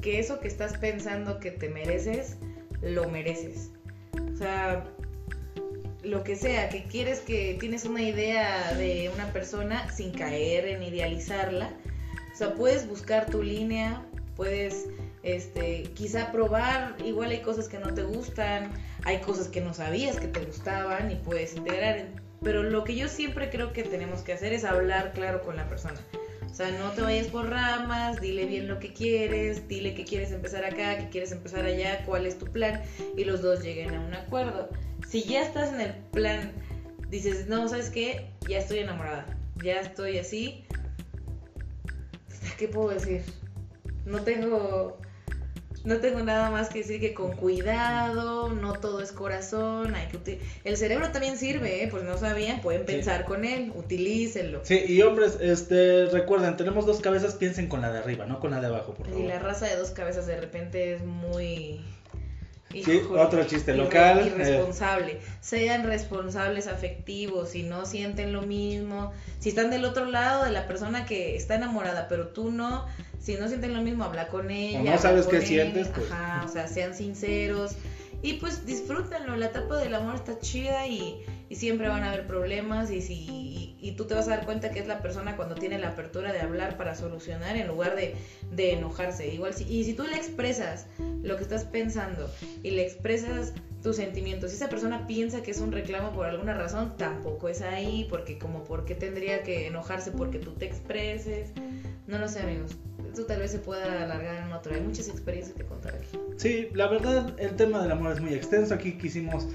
que 0.00 0.18
eso 0.18 0.40
que 0.40 0.48
estás 0.48 0.76
pensando 0.78 1.40
que 1.40 1.50
te 1.50 1.68
mereces, 1.68 2.36
lo 2.82 3.08
mereces. 3.08 3.70
O 4.32 4.36
sea, 4.36 4.84
lo 6.02 6.24
que 6.24 6.36
sea, 6.36 6.68
que 6.68 6.84
quieres 6.84 7.20
que 7.20 7.56
tienes 7.60 7.84
una 7.84 8.02
idea 8.02 8.74
de 8.74 9.10
una 9.14 9.32
persona 9.32 9.90
sin 9.90 10.12
caer 10.12 10.66
en 10.66 10.82
idealizarla. 10.82 11.70
Sea, 12.40 12.54
puedes 12.54 12.88
buscar 12.88 13.26
tu 13.26 13.42
línea, 13.42 14.02
puedes 14.34 14.88
este, 15.22 15.82
quizá 15.94 16.32
probar, 16.32 16.96
igual 17.04 17.32
hay 17.32 17.40
cosas 17.40 17.68
que 17.68 17.78
no 17.78 17.92
te 17.92 18.02
gustan, 18.02 18.72
hay 19.04 19.18
cosas 19.18 19.48
que 19.48 19.60
no 19.60 19.74
sabías 19.74 20.16
que 20.16 20.26
te 20.26 20.40
gustaban 20.40 21.10
y 21.10 21.16
puedes 21.16 21.54
integrar. 21.54 22.06
Pero 22.42 22.62
lo 22.62 22.82
que 22.82 22.96
yo 22.96 23.08
siempre 23.08 23.50
creo 23.50 23.74
que 23.74 23.82
tenemos 23.82 24.22
que 24.22 24.32
hacer 24.32 24.54
es 24.54 24.64
hablar 24.64 25.12
claro 25.12 25.42
con 25.42 25.56
la 25.56 25.68
persona. 25.68 26.00
O 26.50 26.54
sea, 26.54 26.70
no 26.70 26.88
te 26.92 27.02
vayas 27.02 27.26
por 27.26 27.50
ramas, 27.50 28.22
dile 28.22 28.46
bien 28.46 28.68
lo 28.68 28.78
que 28.78 28.94
quieres, 28.94 29.68
dile 29.68 29.92
que 29.92 30.06
quieres 30.06 30.32
empezar 30.32 30.64
acá, 30.64 30.96
que 30.96 31.10
quieres 31.10 31.32
empezar 31.32 31.66
allá, 31.66 32.06
cuál 32.06 32.24
es 32.24 32.38
tu 32.38 32.46
plan 32.46 32.80
y 33.18 33.24
los 33.24 33.42
dos 33.42 33.62
lleguen 33.62 33.94
a 33.94 34.00
un 34.00 34.14
acuerdo. 34.14 34.70
Si 35.06 35.24
ya 35.24 35.42
estás 35.42 35.74
en 35.74 35.82
el 35.82 35.92
plan, 36.10 36.52
dices, 37.10 37.48
no, 37.48 37.68
¿sabes 37.68 37.90
qué? 37.90 38.30
Ya 38.48 38.60
estoy 38.60 38.78
enamorada, 38.78 39.26
ya 39.62 39.78
estoy 39.80 40.16
así. 40.16 40.64
¿Qué 42.60 42.68
puedo 42.68 42.90
decir? 42.90 43.22
No 44.04 44.22
tengo 44.22 44.98
no 45.82 45.96
tengo 45.96 46.20
nada 46.20 46.50
más 46.50 46.68
que 46.68 46.80
decir 46.80 47.00
que 47.00 47.14
con 47.14 47.32
cuidado, 47.32 48.50
no 48.50 48.74
todo 48.74 49.00
es 49.00 49.12
corazón, 49.12 49.94
hay 49.94 50.08
que 50.08 50.40
el 50.64 50.76
cerebro 50.76 51.10
también 51.10 51.38
sirve, 51.38 51.82
¿eh? 51.82 51.88
pues 51.90 52.04
no 52.04 52.18
sabían, 52.18 52.60
pueden 52.60 52.84
pensar 52.84 53.24
con 53.24 53.46
él, 53.46 53.72
utilícenlo. 53.74 54.60
Sí, 54.62 54.84
y 54.86 55.00
hombres, 55.00 55.38
este, 55.40 56.04
recuerden, 56.04 56.58
tenemos 56.58 56.84
dos 56.84 57.00
cabezas, 57.00 57.34
piensen 57.34 57.66
con 57.66 57.80
la 57.80 57.90
de 57.90 58.00
arriba, 58.00 58.26
no 58.26 58.40
con 58.40 58.50
la 58.50 58.60
de 58.60 58.66
abajo, 58.66 58.92
por 58.92 59.06
favor. 59.06 59.22
Y 59.22 59.26
la 59.26 59.38
raza 59.38 59.64
de 59.64 59.76
dos 59.76 59.92
cabezas 59.92 60.26
de 60.26 60.38
repente 60.38 60.96
es 60.96 61.02
muy 61.02 61.80
sí, 62.70 63.02
otro 63.10 63.44
chiste 63.44 63.74
local. 63.74 64.20
Eh. 64.20 64.26
Irresponsable. 64.26 65.20
Sean 65.40 65.84
responsables 65.84 66.66
afectivos, 66.66 67.50
si 67.50 67.62
no 67.62 67.84
sienten 67.84 68.32
lo 68.32 68.42
mismo, 68.42 69.12
si 69.38 69.50
están 69.50 69.70
del 69.70 69.84
otro 69.84 70.04
lado 70.06 70.44
de 70.44 70.52
la 70.52 70.66
persona 70.66 71.04
que 71.06 71.36
está 71.36 71.54
enamorada, 71.56 72.08
pero 72.08 72.28
tú 72.28 72.50
no, 72.50 72.86
si 73.18 73.34
no 73.34 73.48
sienten 73.48 73.74
lo 73.74 73.82
mismo, 73.82 74.04
habla 74.04 74.28
con 74.28 74.50
ella. 74.50 74.82
no 74.82 74.98
sabes 74.98 75.26
qué 75.26 75.40
sientes, 75.40 75.88
pues. 75.88 76.10
Ajá, 76.10 76.44
o 76.44 76.48
sea, 76.48 76.68
sean 76.68 76.94
sinceros. 76.94 77.72
Y 78.22 78.34
pues 78.34 78.66
disfrútenlo, 78.66 79.36
la 79.36 79.46
etapa 79.46 79.78
del 79.78 79.94
amor 79.94 80.16
está 80.16 80.38
chida 80.38 80.86
y, 80.86 81.24
y 81.50 81.56
siempre 81.56 81.88
van 81.88 82.04
a 82.04 82.12
haber 82.12 82.28
problemas 82.28 82.92
y, 82.92 83.02
si, 83.02 83.76
y, 83.80 83.92
tú 83.96 84.04
te 84.04 84.14
vas 84.14 84.28
a 84.28 84.36
dar 84.36 84.46
cuenta 84.46 84.70
que 84.70 84.78
es 84.78 84.86
la 84.86 85.02
persona 85.02 85.36
cuando 85.36 85.56
tiene 85.56 85.78
la 85.78 85.88
apertura 85.88 86.32
de 86.32 86.40
hablar 86.40 86.76
para 86.76 86.94
solucionar 86.94 87.56
en 87.56 87.66
lugar 87.66 87.96
de, 87.96 88.14
de 88.52 88.74
enojarse. 88.74 89.34
Igual 89.34 89.52
si, 89.52 89.64
y 89.64 89.82
si 89.82 89.94
tú 89.94 90.04
le 90.04 90.14
expresas 90.14 90.86
lo 91.24 91.36
que 91.36 91.42
estás 91.42 91.64
pensando 91.64 92.30
y 92.62 92.70
le 92.70 92.82
expresas 92.86 93.52
tus 93.82 93.96
sentimientos, 93.96 94.50
si 94.50 94.56
esa 94.56 94.68
persona 94.68 95.08
piensa 95.08 95.42
que 95.42 95.50
es 95.50 95.58
un 95.58 95.72
reclamo 95.72 96.12
por 96.12 96.26
alguna 96.26 96.54
razón, 96.54 96.96
tampoco 96.96 97.48
es 97.48 97.62
ahí, 97.62 98.06
porque 98.08 98.38
como 98.38 98.62
por 98.62 98.84
qué 98.84 98.94
tendría 98.94 99.42
que 99.42 99.66
enojarse 99.66 100.12
porque 100.12 100.38
tú 100.38 100.52
te 100.52 100.66
expreses. 100.66 101.50
No 102.06 102.18
lo 102.18 102.28
sé 102.28 102.40
amigos, 102.40 102.76
esto 103.08 103.26
tal 103.26 103.40
vez 103.40 103.50
se 103.50 103.58
pueda 103.58 104.04
alargar 104.04 104.46
en 104.46 104.52
otro. 104.52 104.72
Hay 104.72 104.82
muchas 104.82 105.08
experiencias 105.08 105.56
que 105.56 105.64
contar 105.64 105.96
aquí. 105.96 106.16
Sí, 106.36 106.68
la 106.74 106.86
verdad, 106.86 107.34
el 107.40 107.56
tema 107.56 107.82
del 107.82 107.90
amor 107.90 108.12
es 108.12 108.20
muy 108.20 108.34
extenso. 108.34 108.72
Aquí 108.72 108.92
quisimos 108.92 109.48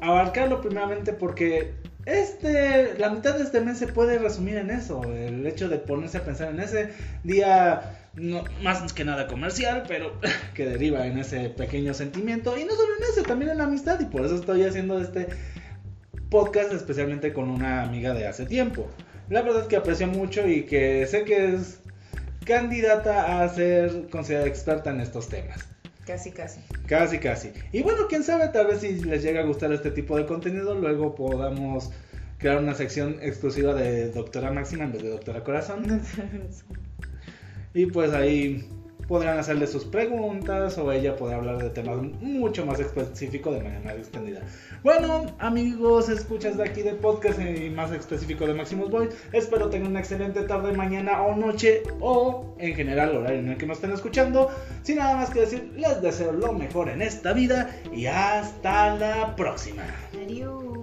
abarcarlo 0.00 0.60
primeramente 0.60 1.12
porque 1.12 1.74
este, 2.06 2.94
la 2.98 3.10
mitad 3.10 3.36
de 3.36 3.44
este 3.44 3.60
mes 3.60 3.78
se 3.78 3.86
puede 3.86 4.18
resumir 4.18 4.56
en 4.56 4.70
eso. 4.70 5.02
El 5.04 5.46
hecho 5.46 5.68
de 5.68 5.78
ponerse 5.78 6.18
a 6.18 6.24
pensar 6.24 6.50
en 6.50 6.60
ese 6.60 6.90
día, 7.24 8.08
no, 8.14 8.44
más 8.62 8.92
que 8.92 9.04
nada 9.04 9.26
comercial, 9.26 9.84
pero 9.86 10.12
que 10.54 10.66
deriva 10.66 11.06
en 11.06 11.18
ese 11.18 11.50
pequeño 11.50 11.94
sentimiento. 11.94 12.58
Y 12.58 12.64
no 12.64 12.74
solo 12.74 12.96
en 12.98 13.04
ese, 13.04 13.22
también 13.22 13.50
en 13.50 13.58
la 13.58 13.64
amistad. 13.64 14.00
Y 14.00 14.06
por 14.06 14.24
eso 14.24 14.36
estoy 14.36 14.64
haciendo 14.64 15.00
este 15.00 15.28
podcast 16.30 16.72
especialmente 16.72 17.32
con 17.32 17.50
una 17.50 17.82
amiga 17.82 18.14
de 18.14 18.26
hace 18.26 18.46
tiempo. 18.46 18.88
La 19.28 19.42
verdad 19.42 19.62
es 19.62 19.68
que 19.68 19.76
aprecio 19.76 20.06
mucho 20.06 20.48
y 20.48 20.64
que 20.64 21.06
sé 21.06 21.24
que 21.24 21.54
es 21.54 21.80
candidata 22.44 23.42
a 23.42 23.48
ser 23.48 24.08
considerada 24.10 24.48
experta 24.48 24.90
en 24.90 25.00
estos 25.00 25.28
temas. 25.28 25.69
Casi, 26.10 26.32
casi. 26.32 26.60
Casi, 26.88 27.18
casi. 27.20 27.52
Y 27.70 27.84
bueno, 27.84 28.08
quién 28.08 28.24
sabe, 28.24 28.48
tal 28.48 28.66
vez 28.66 28.80
si 28.80 28.96
les 29.04 29.22
llega 29.22 29.42
a 29.42 29.44
gustar 29.44 29.72
este 29.72 29.92
tipo 29.92 30.16
de 30.16 30.26
contenido, 30.26 30.74
luego 30.74 31.14
podamos 31.14 31.92
crear 32.38 32.58
una 32.58 32.74
sección 32.74 33.18
exclusiva 33.22 33.74
de 33.74 34.10
Doctora 34.10 34.50
Máxima 34.50 34.82
en 34.82 34.92
vez 34.92 35.04
de 35.04 35.10
Doctora 35.10 35.44
Corazón. 35.44 36.02
y 37.74 37.86
pues 37.86 38.12
ahí 38.12 38.68
podrán 39.10 39.38
hacerle 39.38 39.66
sus 39.66 39.84
preguntas 39.84 40.78
o 40.78 40.92
ella 40.92 41.16
podrá 41.16 41.38
hablar 41.38 41.60
de 41.60 41.68
temas 41.70 42.00
mucho 42.20 42.64
más 42.64 42.78
específicos 42.78 43.52
de 43.54 43.60
manera 43.60 43.92
extendida. 43.94 44.40
Bueno, 44.84 45.26
amigos, 45.40 46.08
escuchas 46.08 46.56
de 46.56 46.62
aquí 46.62 46.82
del 46.82 46.94
podcast 46.94 47.40
y 47.40 47.70
más 47.70 47.90
específico 47.90 48.46
de 48.46 48.54
Maximus 48.54 48.88
Boy, 48.88 49.08
espero 49.32 49.68
tengan 49.68 49.90
una 49.90 49.98
excelente 49.98 50.42
tarde, 50.42 50.72
mañana 50.74 51.22
o 51.22 51.34
noche 51.34 51.82
o 51.98 52.54
en 52.58 52.76
general 52.76 53.16
horario 53.16 53.40
en 53.40 53.48
el 53.48 53.58
que 53.58 53.66
nos 53.66 53.78
estén 53.78 53.90
escuchando. 53.90 54.48
Sin 54.84 54.98
nada 54.98 55.16
más 55.16 55.30
que 55.30 55.40
decir, 55.40 55.72
les 55.76 56.00
deseo 56.00 56.30
lo 56.30 56.52
mejor 56.52 56.88
en 56.88 57.02
esta 57.02 57.32
vida 57.32 57.68
y 57.92 58.06
hasta 58.06 58.94
la 58.94 59.34
próxima. 59.34 59.82
Adiós. 60.24 60.79